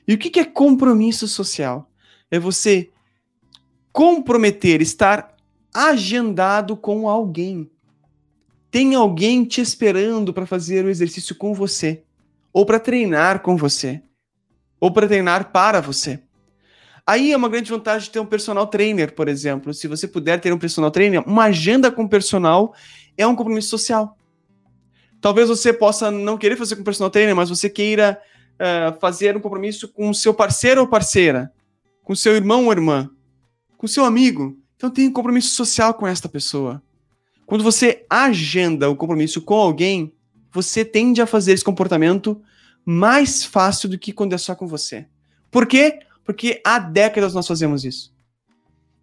E 0.07 0.13
o 0.13 0.17
que 0.17 0.39
é 0.39 0.45
compromisso 0.45 1.27
social? 1.27 1.89
É 2.29 2.39
você 2.39 2.91
comprometer, 3.91 4.81
estar 4.81 5.35
agendado 5.73 6.75
com 6.75 7.07
alguém. 7.09 7.69
Tem 8.69 8.93
alguém 8.93 9.45
te 9.45 9.61
esperando 9.61 10.33
para 10.33 10.45
fazer 10.45 10.85
o 10.85 10.89
exercício 10.89 11.35
com 11.35 11.53
você, 11.53 12.03
ou 12.51 12.65
para 12.65 12.79
treinar 12.79 13.41
com 13.41 13.55
você, 13.55 14.01
ou 14.79 14.91
para 14.91 15.07
treinar 15.07 15.51
para 15.51 15.81
você. 15.81 16.21
Aí 17.07 17.31
é 17.31 17.37
uma 17.37 17.49
grande 17.49 17.69
vantagem 17.69 18.09
ter 18.09 18.19
um 18.19 18.25
personal 18.25 18.65
trainer, 18.65 19.13
por 19.13 19.27
exemplo. 19.27 19.73
Se 19.73 19.87
você 19.87 20.07
puder 20.07 20.39
ter 20.41 20.51
um 20.51 20.57
personal 20.57 20.89
trainer, 20.89 21.23
uma 21.27 21.45
agenda 21.45 21.91
com 21.91 22.07
personal 22.07 22.73
é 23.15 23.27
um 23.27 23.35
compromisso 23.35 23.69
social. 23.69 24.17
Talvez 25.21 25.47
você 25.47 25.71
possa 25.71 26.09
não 26.09 26.37
querer 26.37 26.55
fazer 26.55 26.75
com 26.75 26.83
personal 26.83 27.09
trainer, 27.09 27.35
mas 27.35 27.49
você 27.49 27.69
queira 27.69 28.19
uh, 28.55 28.99
fazer 28.99 29.37
um 29.37 29.39
compromisso 29.39 29.87
com 29.87 30.13
seu 30.13 30.33
parceiro 30.33 30.81
ou 30.81 30.87
parceira, 30.87 31.51
com 32.03 32.15
seu 32.15 32.35
irmão 32.35 32.65
ou 32.65 32.71
irmã, 32.71 33.09
com 33.77 33.87
seu 33.87 34.03
amigo. 34.03 34.57
Então 34.75 34.89
tem 34.89 35.07
um 35.07 35.13
compromisso 35.13 35.55
social 35.55 35.93
com 35.93 36.07
esta 36.07 36.27
pessoa. 36.27 36.81
Quando 37.45 37.63
você 37.63 38.05
agenda 38.09 38.89
o 38.89 38.95
compromisso 38.95 39.41
com 39.41 39.55
alguém, 39.55 40.11
você 40.51 40.83
tende 40.83 41.21
a 41.21 41.27
fazer 41.27 41.53
esse 41.53 41.63
comportamento 41.63 42.41
mais 42.83 43.43
fácil 43.43 43.89
do 43.89 43.97
que 43.97 44.11
quando 44.11 44.33
é 44.33 44.37
só 44.37 44.55
com 44.55 44.67
você. 44.67 45.07
Por 45.51 45.65
quê? 45.65 45.99
Porque 46.25 46.61
há 46.65 46.79
décadas 46.79 47.33
nós 47.33 47.47
fazemos 47.47 47.85
isso. 47.85 48.13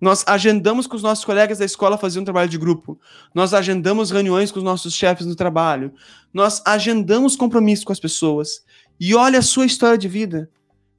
Nós 0.00 0.24
agendamos 0.26 0.88
com 0.88 0.96
os 0.96 1.02
nossos 1.02 1.24
colegas 1.24 1.58
da 1.58 1.64
escola 1.64 1.96
fazer 1.96 2.18
um 2.18 2.24
trabalho 2.24 2.50
de 2.50 2.58
grupo. 2.58 2.98
Nós 3.32 3.54
agendamos 3.54 4.10
reuniões 4.10 4.50
com 4.50 4.58
os 4.58 4.64
nossos 4.64 4.92
chefes 4.92 5.24
no 5.24 5.36
trabalho. 5.36 5.94
Nós 6.34 6.60
agendamos 6.66 7.36
compromisso 7.36 7.86
com 7.86 7.92
as 7.92 8.00
pessoas. 8.00 8.64
E 8.98 9.14
olha 9.14 9.38
a 9.38 9.42
sua 9.42 9.64
história 9.64 9.96
de 9.96 10.08
vida. 10.08 10.50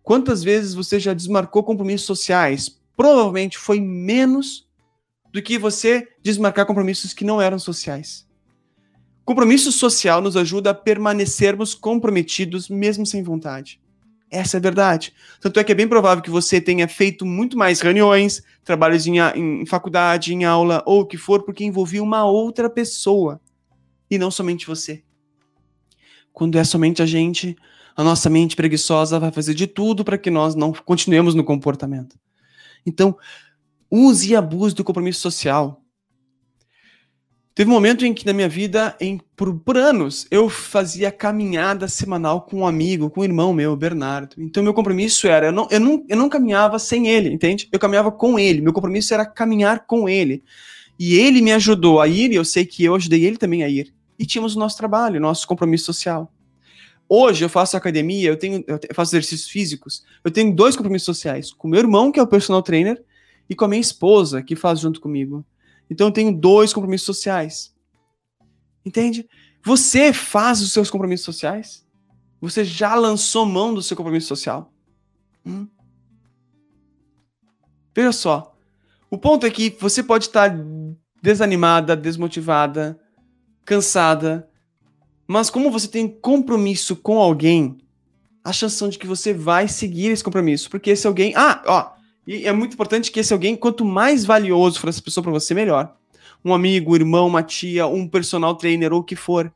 Quantas 0.02 0.42
vezes 0.42 0.74
você 0.74 1.02
já 1.02 1.14
desmarcou 1.14 1.64
compromissos 1.64 2.08
sociais? 2.08 2.80
Provavelmente 2.96 3.58
foi 3.58 3.82
menos 3.82 4.66
do 5.34 5.42
que 5.42 5.58
você 5.58 6.08
desmarcar 6.22 6.66
compromissos 6.66 7.14
que 7.14 7.26
não 7.26 7.42
eram 7.42 7.60
sociais. 7.60 8.26
Compromisso 9.26 9.70
social 9.70 10.22
nos 10.22 10.38
ajuda 10.38 10.70
a 10.70 10.74
permanecermos 10.74 11.76
comprometidos 11.76 12.70
mesmo 12.70 13.06
sem 13.06 13.22
vontade. 13.22 13.82
Essa 14.34 14.58
é 14.58 14.60
a 14.60 14.62
verdade. 14.62 15.14
Tanto 15.40 15.60
é 15.60 15.64
que 15.64 15.72
é 15.72 15.76
bem 15.76 15.88
provável 15.88 16.24
que 16.24 16.30
você 16.32 16.60
tenha 16.60 16.88
feito 16.88 17.24
muito 17.24 17.56
mais 17.56 17.80
reuniões, 17.82 18.42
trabalhos 18.64 19.06
em, 19.06 19.20
em 19.20 19.64
faculdade, 19.68 20.34
em 20.34 20.44
aula, 20.44 20.82
ou 20.88 21.02
o 21.02 21.06
que 21.06 21.18
for, 21.18 21.44
porque 21.44 21.64
envolvia 21.64 22.02
uma 22.02 22.26
outra 22.26 22.68
pessoa 22.68 23.40
e 24.10 24.18
não 24.18 24.32
somente 24.32 24.66
você. 24.66 25.04
Quando 26.32 26.58
é 26.58 26.64
somente 26.64 27.00
a 27.00 27.06
gente, 27.06 27.56
a 27.96 28.04
nossa 28.04 28.28
mente 28.28 28.56
preguiçosa 28.56 29.20
vai 29.20 29.32
fazer 29.32 29.54
de 29.54 29.68
tudo 29.68 30.04
para 30.04 30.18
que 30.18 30.32
nós 30.32 30.56
não 30.56 30.74
continuemos 30.74 31.36
no 31.36 31.44
comportamento. 31.44 32.18
Então, 32.84 33.16
use 33.90 34.32
e 34.32 34.36
abuse 34.36 34.74
do 34.74 34.84
compromisso 34.84 35.22
social. 35.22 35.80
Teve 37.56 37.70
um 37.70 37.74
momento 37.74 38.04
em 38.04 38.16
que 38.16 38.26
na 38.26 38.34
minha 38.34 38.50
vida, 38.50 38.96
em, 39.00 39.20
por, 39.36 39.54
por, 39.60 39.78
anos, 39.78 40.26
eu 40.32 40.50
fazia 40.50 41.12
caminhada 41.12 41.88
semanal 41.88 42.42
com 42.42 42.62
um 42.62 42.66
amigo, 42.66 43.12
com 43.12 43.22
um 43.22 43.24
irmão 43.24 43.54
meu, 43.54 43.76
Bernardo. 43.76 44.36
Então 44.40 44.64
meu 44.64 44.74
compromisso 44.74 45.28
era, 45.28 45.48
eu 45.48 45.52
não, 45.52 45.68
eu 45.70 45.80
não, 45.80 46.04
eu 46.10 46.18
não 46.18 46.30
caminhava 46.30 46.80
sem 46.80 47.08
ele, 47.08 47.30
entende? 47.30 47.70
Eu 47.72 47.78
caminhava 47.78 48.12
com 48.12 48.40
ele, 48.40 48.60
meu 48.60 48.74
compromisso 48.74 49.14
era 49.14 49.24
caminhar 49.24 49.86
com 49.86 50.10
ele. 50.10 50.44
E 50.98 51.16
ele 51.16 51.44
me 51.44 51.52
ajudou 51.52 52.02
a 52.02 52.08
ir, 52.08 52.32
e 52.32 52.36
eu 52.36 52.44
sei 52.44 52.66
que 52.66 52.84
eu 52.84 52.96
ajudei 52.96 53.24
ele 53.24 53.38
também 53.38 53.64
a 53.64 53.70
ir. 53.70 53.94
E 54.18 54.26
tínhamos 54.26 54.56
o 54.56 54.60
nosso 54.60 54.78
trabalho, 54.78 55.22
nosso 55.22 55.48
compromisso 55.48 55.86
social. 55.86 56.34
Hoje 57.08 57.46
eu 57.46 57.50
faço 57.50 57.78
academia, 57.78 58.30
eu 58.30 58.38
tenho 58.38 58.64
eu 58.68 58.80
faço 58.96 59.12
exercícios 59.12 59.48
físicos, 59.48 60.04
eu 60.24 60.32
tenho 60.32 60.56
dois 60.56 60.76
compromissos 60.76 61.06
sociais, 61.06 61.54
com 61.54 61.68
meu 61.68 61.80
irmão, 61.80 62.12
que 62.12 62.20
é 62.20 62.24
o 62.24 62.28
personal 62.28 62.64
trainer, 62.64 63.00
e 63.48 63.54
com 63.54 63.66
a 63.66 63.68
minha 63.68 63.82
esposa, 63.82 64.42
que 64.42 64.56
faz 64.56 64.80
junto 64.80 65.00
comigo. 65.00 65.46
Então 65.94 66.08
eu 66.08 66.12
tenho 66.12 66.36
dois 66.36 66.74
compromissos 66.74 67.06
sociais. 67.06 67.74
Entende? 68.84 69.30
Você 69.64 70.12
faz 70.12 70.62
os 70.62 70.74
seus 70.74 70.90
compromissos 70.90 71.26
sociais? 71.26 71.86
Você 72.42 72.66
já 72.66 72.96
lançou 72.96 73.46
mão 73.46 73.74
do 73.74 73.82
seu 73.82 73.96
compromisso 73.96 74.28
social? 74.28 74.74
Hum? 75.46 75.68
Veja 77.96 78.12
só. 78.12 78.56
O 79.10 79.18
ponto 79.18 79.46
é 79.46 79.52
que 79.52 79.78
você 79.80 80.02
pode 80.02 80.26
estar 80.26 80.54
desanimada, 81.22 81.96
desmotivada, 81.96 83.00
cansada, 83.64 84.50
mas 85.28 85.50
como 85.50 85.72
você 85.72 85.88
tem 85.88 86.08
compromisso 86.08 86.96
com 86.96 87.20
alguém, 87.20 87.78
a 88.44 88.52
chance 88.52 88.90
de 88.90 88.98
que 88.98 89.08
você 89.08 89.34
vai 89.34 89.68
seguir 89.68 90.08
esse 90.08 90.24
compromisso, 90.24 90.70
porque 90.70 90.90
esse 90.90 91.08
alguém, 91.08 91.34
ah, 91.36 91.62
ó, 91.66 91.92
e 92.26 92.46
é 92.46 92.52
muito 92.54 92.74
importante 92.74 93.12
que 93.12 93.20
esse 93.20 93.34
alguém, 93.34 93.56
quanto 93.56 93.84
mais 93.84 94.24
valioso 94.24 94.80
for 94.80 94.90
essa 94.90 95.02
pessoa 95.02 95.24
para 95.24 95.32
você, 95.32 95.54
melhor. 95.54 95.96
Um 96.44 96.54
amigo, 96.54 96.92
um 96.92 96.96
irmão, 96.96 97.28
uma 97.28 97.44
tia, 97.44 97.86
um 97.88 98.08
personal 98.08 98.56
trainer 98.56 98.94
ou 98.94 99.00
o 99.00 99.04
que 99.04 99.16
for. 99.16 99.54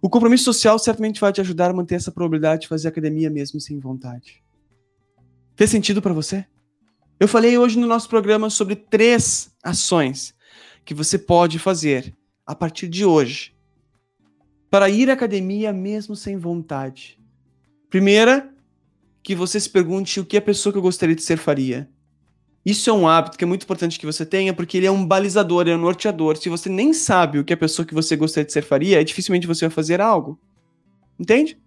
O 0.00 0.08
compromisso 0.08 0.44
social 0.44 0.78
certamente 0.78 1.20
vai 1.20 1.32
te 1.32 1.40
ajudar 1.40 1.70
a 1.70 1.74
manter 1.74 1.96
essa 1.96 2.12
probabilidade 2.12 2.62
de 2.62 2.68
fazer 2.68 2.88
academia 2.88 3.28
mesmo 3.28 3.60
sem 3.60 3.78
vontade. 3.78 4.42
Fez 5.56 5.70
sentido 5.70 6.00
para 6.00 6.14
você? 6.14 6.46
Eu 7.18 7.26
falei 7.26 7.58
hoje 7.58 7.78
no 7.78 7.86
nosso 7.86 8.08
programa 8.08 8.48
sobre 8.48 8.76
três 8.76 9.50
ações 9.62 10.34
que 10.84 10.94
você 10.94 11.18
pode 11.18 11.58
fazer 11.58 12.16
a 12.46 12.54
partir 12.54 12.88
de 12.88 13.04
hoje 13.04 13.54
para 14.70 14.88
ir 14.88 15.10
à 15.10 15.14
academia 15.14 15.72
mesmo 15.72 16.14
sem 16.14 16.36
vontade. 16.36 17.18
Primeira, 17.90 18.54
que 19.22 19.34
você 19.34 19.58
se 19.58 19.68
pergunte 19.68 20.20
o 20.20 20.24
que 20.24 20.36
a 20.36 20.42
pessoa 20.42 20.72
que 20.72 20.78
eu 20.78 20.82
gostaria 20.82 21.14
de 21.14 21.22
ser 21.22 21.36
faria. 21.36 21.90
Isso 22.68 22.90
é 22.90 22.92
um 22.92 23.08
hábito 23.08 23.38
que 23.38 23.44
é 23.44 23.46
muito 23.46 23.62
importante 23.62 23.98
que 23.98 24.04
você 24.04 24.26
tenha, 24.26 24.52
porque 24.52 24.76
ele 24.76 24.84
é 24.84 24.90
um 24.90 25.06
balizador, 25.06 25.66
é 25.66 25.74
um 25.74 25.78
norteador. 25.78 26.36
Se 26.36 26.50
você 26.50 26.68
nem 26.68 26.92
sabe 26.92 27.38
o 27.38 27.44
que 27.44 27.54
a 27.54 27.56
pessoa 27.56 27.86
que 27.86 27.94
você 27.94 28.14
gostaria 28.14 28.44
de 28.44 28.52
ser 28.52 28.60
faria, 28.60 29.02
dificilmente 29.02 29.46
você 29.46 29.64
vai 29.64 29.74
fazer 29.74 30.02
algo. 30.02 30.38
Entende? 31.18 31.58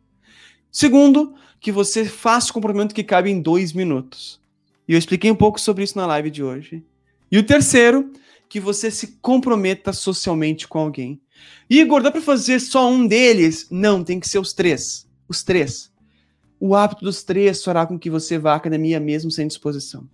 Segundo, 0.72 1.34
que 1.60 1.72
você 1.72 2.06
faça 2.06 2.52
o 2.52 2.54
comprometimento 2.54 2.94
que 2.94 3.04
cabe 3.04 3.32
em 3.32 3.42
dois 3.42 3.74
minutos. 3.74 4.40
E 4.88 4.94
eu 4.94 5.00
expliquei 5.00 5.32
um 5.32 5.36
pouco 5.36 5.60
sobre 5.60 5.84
isso 5.84 5.98
na 5.98 6.06
live 6.06 6.30
de 6.30 6.44
hoje. 6.44 6.84
E 7.32 7.38
o 7.40 7.44
terceiro, 7.44 8.14
que 8.48 8.60
você 8.60 8.92
se 8.92 9.18
comprometa 9.24 9.92
socialmente 9.94 10.68
com 10.68 10.78
alguém. 10.78 11.20
Igor, 11.68 12.04
dá 12.04 12.12
para 12.12 12.22
fazer 12.22 12.60
só 12.60 12.88
um 12.88 13.08
deles? 13.08 13.66
Não, 13.72 14.04
tem 14.04 14.20
que 14.20 14.30
ser 14.30 14.38
os 14.38 14.54
três. 14.54 15.10
Os 15.28 15.42
três. 15.42 15.92
O 16.60 16.76
hábito 16.76 17.04
dos 17.04 17.24
três 17.24 17.64
fará 17.64 17.88
com 17.88 17.98
que 17.98 18.12
você 18.12 18.38
vá 18.38 18.54
à 18.54 18.58
academia 18.58 19.00
mesmo 19.00 19.32
sem 19.32 19.48
disposição. 19.48 20.08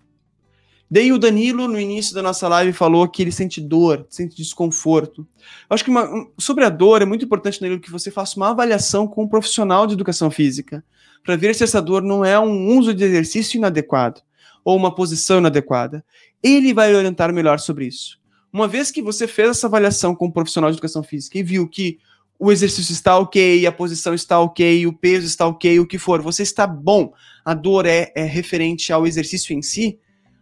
Daí 0.90 1.12
o 1.12 1.20
Danilo, 1.20 1.68
no 1.68 1.80
início 1.80 2.16
da 2.16 2.22
nossa 2.22 2.48
live, 2.48 2.72
falou 2.72 3.08
que 3.10 3.22
ele 3.22 3.32
sente 3.32 3.60
dor, 3.60 4.06
sente 4.10 4.38
desconforto. 4.38 5.28
Eu 5.70 5.74
acho 5.74 5.84
que 5.84 5.90
uma, 5.90 6.10
sobre 6.38 6.64
a 6.64 6.70
dor 6.70 7.02
é 7.02 7.06
muito 7.06 7.26
importante, 7.26 7.60
Danilo, 7.60 7.82
que 7.82 7.92
você 7.92 8.10
faça 8.10 8.38
uma 8.38 8.52
avaliação 8.52 9.06
com 9.06 9.24
um 9.24 9.28
profissional 9.28 9.86
de 9.86 9.94
educação 9.94 10.32
física, 10.32 10.84
para 11.24 11.36
ver 11.36 11.54
se 11.54 11.64
essa 11.64 11.82
dor 11.82 12.02
não 12.02 12.24
é 12.24 12.40
um 12.40 12.78
uso 12.78 12.94
de 12.94 13.04
exercício 13.04 13.58
inadequado 13.58 14.22
ou 14.64 14.78
uma 14.78 14.94
posição 14.96 15.40
inadequada. 15.40 16.04
Ele 16.42 16.74
vai 16.74 16.96
orientar 16.96 17.34
melhor 17.34 17.60
sobre 17.60 17.86
isso. 17.86 18.18
Uma 18.52 18.68
vez 18.68 18.90
que 18.90 19.02
você 19.02 19.28
fez 19.28 19.50
essa 19.50 19.68
avaliação 19.68 20.16
com 20.16 20.28
um 20.28 20.32
profissional 20.32 20.70
de 20.70 20.76
educação 20.76 21.04
física 21.04 21.38
e 21.38 21.44
viu 21.44 21.68
que 21.68 22.00
o 22.40 22.52
exercício 22.52 22.94
está 22.94 23.18
ok, 23.18 23.66
a 23.66 23.72
posição 23.72 24.14
está 24.14 24.40
ok, 24.40 24.86
o 24.88 24.94
peso 24.94 25.26
está 25.26 25.46
ok, 25.48 25.80
o 25.80 25.88
que 25.88 25.98
for, 25.98 26.22
você 26.22 26.44
está 26.44 26.68
bom, 26.68 27.14
a 27.44 27.54
dor 27.54 27.86
é, 27.86 28.12
é 28.16 28.24
referente 28.24 28.94
ao 28.94 29.08
exercício 29.08 29.54
em 29.54 29.62
si, 29.62 30.00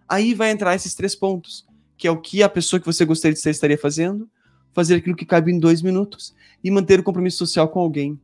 aí 0.08 0.34
vai 0.34 0.52
entrar 0.52 0.76
esses 0.76 0.94
três 0.94 1.16
pontos, 1.16 1.66
que 1.98 2.08
é 2.08 2.12
o 2.12 2.20
que 2.20 2.44
a 2.44 2.50
pessoa 2.50 2.80
que 2.80 2.86
você 2.86 3.06
gostaria 3.06 3.34
de 3.34 3.40
ser 3.40 3.52
estaria 3.52 3.78
fazendo, 3.78 4.30
fazer 4.74 4.96
aquilo 4.96 5.16
que 5.16 5.26
cabe 5.26 5.52
em 5.52 5.60
dois 5.60 5.82
minutos 5.82 6.36
e 6.64 6.70
manter 6.70 7.00
o 7.00 7.04
compromisso 7.04 7.38
social 7.38 7.70
com 7.70 7.80
alguém. 7.80 8.20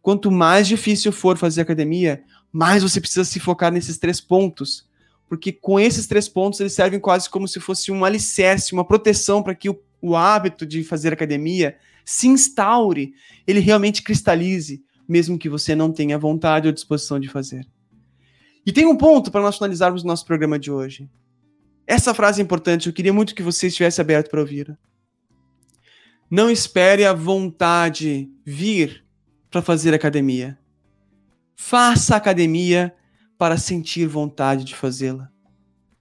Quanto 0.00 0.30
mais 0.30 0.68
difícil 0.68 1.10
for 1.10 1.36
fazer 1.36 1.62
academia, 1.62 2.22
mais 2.52 2.82
você 2.82 3.00
precisa 3.00 3.24
se 3.24 3.40
focar 3.40 3.72
nesses 3.72 3.98
três 3.98 4.20
pontos 4.20 4.86
porque 5.28 5.52
com 5.52 5.78
esses 5.78 6.06
três 6.06 6.28
pontos 6.28 6.60
eles 6.60 6.72
servem 6.72 7.00
quase 7.00 7.28
como 7.28 7.48
se 7.48 7.60
fosse 7.60 7.90
um 7.90 8.04
alicerce, 8.04 8.72
uma 8.72 8.84
proteção 8.84 9.42
para 9.42 9.54
que 9.54 9.68
o, 9.68 9.78
o 10.00 10.16
hábito 10.16 10.64
de 10.64 10.84
fazer 10.84 11.12
academia 11.12 11.76
se 12.04 12.28
instaure, 12.28 13.12
ele 13.46 13.58
realmente 13.58 14.02
cristalize, 14.02 14.82
mesmo 15.08 15.38
que 15.38 15.48
você 15.48 15.74
não 15.74 15.92
tenha 15.92 16.18
vontade 16.18 16.68
ou 16.68 16.72
disposição 16.72 17.18
de 17.18 17.28
fazer. 17.28 17.66
E 18.64 18.72
tem 18.72 18.86
um 18.86 18.96
ponto 18.96 19.30
para 19.30 19.42
nós 19.42 19.56
finalizarmos 19.56 20.02
o 20.02 20.06
nosso 20.06 20.24
programa 20.24 20.58
de 20.58 20.70
hoje. 20.70 21.08
Essa 21.86 22.12
frase 22.12 22.40
é 22.40 22.44
importante, 22.44 22.88
eu 22.88 22.92
queria 22.92 23.12
muito 23.12 23.34
que 23.34 23.42
você 23.42 23.68
estivesse 23.68 24.00
aberto 24.00 24.28
para 24.28 24.40
ouvir. 24.40 24.76
Não 26.28 26.50
espere 26.50 27.04
a 27.04 27.12
vontade 27.12 28.28
vir 28.44 29.04
para 29.50 29.62
fazer 29.62 29.94
academia. 29.94 30.58
Faça 31.54 32.16
academia 32.16 32.92
para 33.38 33.56
sentir 33.56 34.06
vontade 34.06 34.64
de 34.64 34.74
fazê-la. 34.74 35.30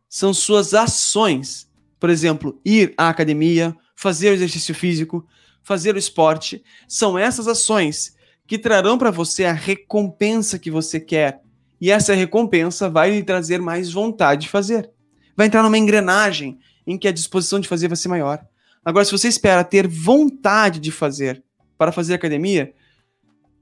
São 0.09 0.33
suas 0.33 0.73
ações, 0.73 1.69
por 1.99 2.09
exemplo, 2.09 2.59
ir 2.65 2.93
à 2.97 3.09
academia, 3.09 3.75
fazer 3.95 4.29
o 4.29 4.33
exercício 4.33 4.73
físico, 4.73 5.25
fazer 5.61 5.95
o 5.95 5.99
esporte, 5.99 6.63
são 6.87 7.17
essas 7.17 7.47
ações 7.47 8.15
que 8.47 8.57
trarão 8.57 8.97
para 8.97 9.11
você 9.11 9.45
a 9.45 9.53
recompensa 9.53 10.57
que 10.57 10.71
você 10.71 10.99
quer. 10.99 11.41
E 11.79 11.91
essa 11.91 12.13
recompensa 12.13 12.89
vai 12.89 13.11
lhe 13.11 13.23
trazer 13.23 13.59
mais 13.59 13.91
vontade 13.91 14.41
de 14.41 14.49
fazer. 14.49 14.89
Vai 15.35 15.47
entrar 15.47 15.63
numa 15.63 15.77
engrenagem 15.77 16.59
em 16.85 16.97
que 16.97 17.07
a 17.07 17.11
disposição 17.11 17.59
de 17.59 17.67
fazer 17.67 17.87
vai 17.87 17.97
ser 17.97 18.07
maior. 18.07 18.45
Agora, 18.83 19.03
se 19.03 19.11
você 19.11 19.27
espera 19.27 19.63
ter 19.63 19.87
vontade 19.87 20.79
de 20.79 20.91
fazer 20.91 21.43
para 21.77 21.91
fazer 21.91 22.13
academia, 22.13 22.73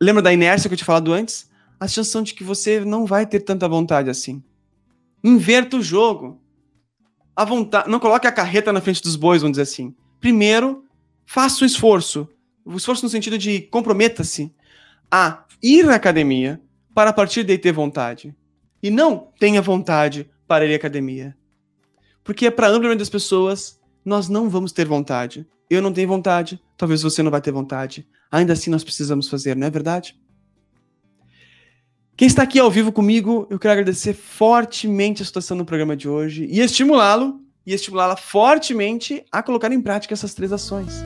lembra 0.01 0.21
da 0.21 0.33
inércia 0.33 0.69
que 0.69 0.73
eu 0.73 0.77
tinha 0.77 0.85
falado 0.85 1.13
antes? 1.13 1.51
a 1.83 1.87
chance 1.87 2.21
de 2.23 2.33
que 2.33 2.45
você 2.45 2.79
não 2.79 3.05
vai 3.05 3.25
ter 3.25 3.41
tanta 3.41 3.67
vontade 3.67 4.09
assim. 4.09 4.41
Inverta 5.21 5.75
o 5.75 5.81
jogo. 5.81 6.41
A 7.35 7.43
vontade, 7.43 7.89
não 7.89 7.99
coloque 7.99 8.25
a 8.25 8.31
carreta 8.31 8.71
na 8.71 8.79
frente 8.79 9.03
dos 9.03 9.17
bois, 9.17 9.41
vamos 9.41 9.57
dizer 9.57 9.63
assim. 9.63 9.93
Primeiro, 10.17 10.85
faça 11.25 11.63
o 11.63 11.67
esforço. 11.67 12.25
O 12.63 12.77
esforço 12.77 13.03
no 13.03 13.09
sentido 13.09 13.37
de 13.37 13.63
comprometa-se 13.63 14.53
a 15.11 15.43
ir 15.61 15.89
à 15.89 15.95
academia 15.95 16.61
para 16.95 17.09
a 17.09 17.13
partir 17.13 17.43
daí 17.43 17.57
ter 17.57 17.73
vontade. 17.73 18.33
E 18.81 18.89
não 18.89 19.27
tenha 19.37 19.61
vontade 19.61 20.29
para 20.47 20.65
ir 20.65 20.71
à 20.71 20.75
academia. 20.77 21.35
Porque 22.23 22.45
é 22.45 22.51
para 22.51 22.67
a 22.67 22.69
ampla 22.69 22.95
das 22.95 23.09
pessoas, 23.09 23.79
nós 24.03 24.29
não 24.29 24.49
vamos 24.49 24.71
ter 24.71 24.85
vontade. 24.85 25.45
Eu 25.69 25.81
não 25.81 25.91
tenho 25.91 26.07
vontade, 26.07 26.61
talvez 26.77 27.01
você 27.01 27.23
não 27.23 27.31
vai 27.31 27.41
ter 27.41 27.51
vontade. 27.51 28.07
Ainda 28.31 28.53
assim 28.53 28.69
nós 28.69 28.83
precisamos 28.83 29.27
fazer, 29.27 29.55
não 29.55 29.67
é 29.67 29.69
verdade? 29.69 30.15
Quem 32.15 32.27
está 32.27 32.43
aqui 32.43 32.59
ao 32.59 32.69
vivo 32.69 32.91
comigo, 32.91 33.47
eu 33.49 33.57
quero 33.57 33.73
agradecer 33.73 34.13
fortemente 34.13 35.21
a 35.21 35.25
situação 35.25 35.57
no 35.57 35.65
programa 35.65 35.95
de 35.95 36.07
hoje 36.07 36.45
e 36.45 36.59
estimulá-lo 36.59 37.41
e 37.65 37.73
estimulá-la 37.73 38.15
fortemente 38.15 39.23
a 39.31 39.41
colocar 39.41 39.71
em 39.71 39.81
prática 39.81 40.13
essas 40.13 40.33
três 40.33 40.51
ações. 40.51 41.03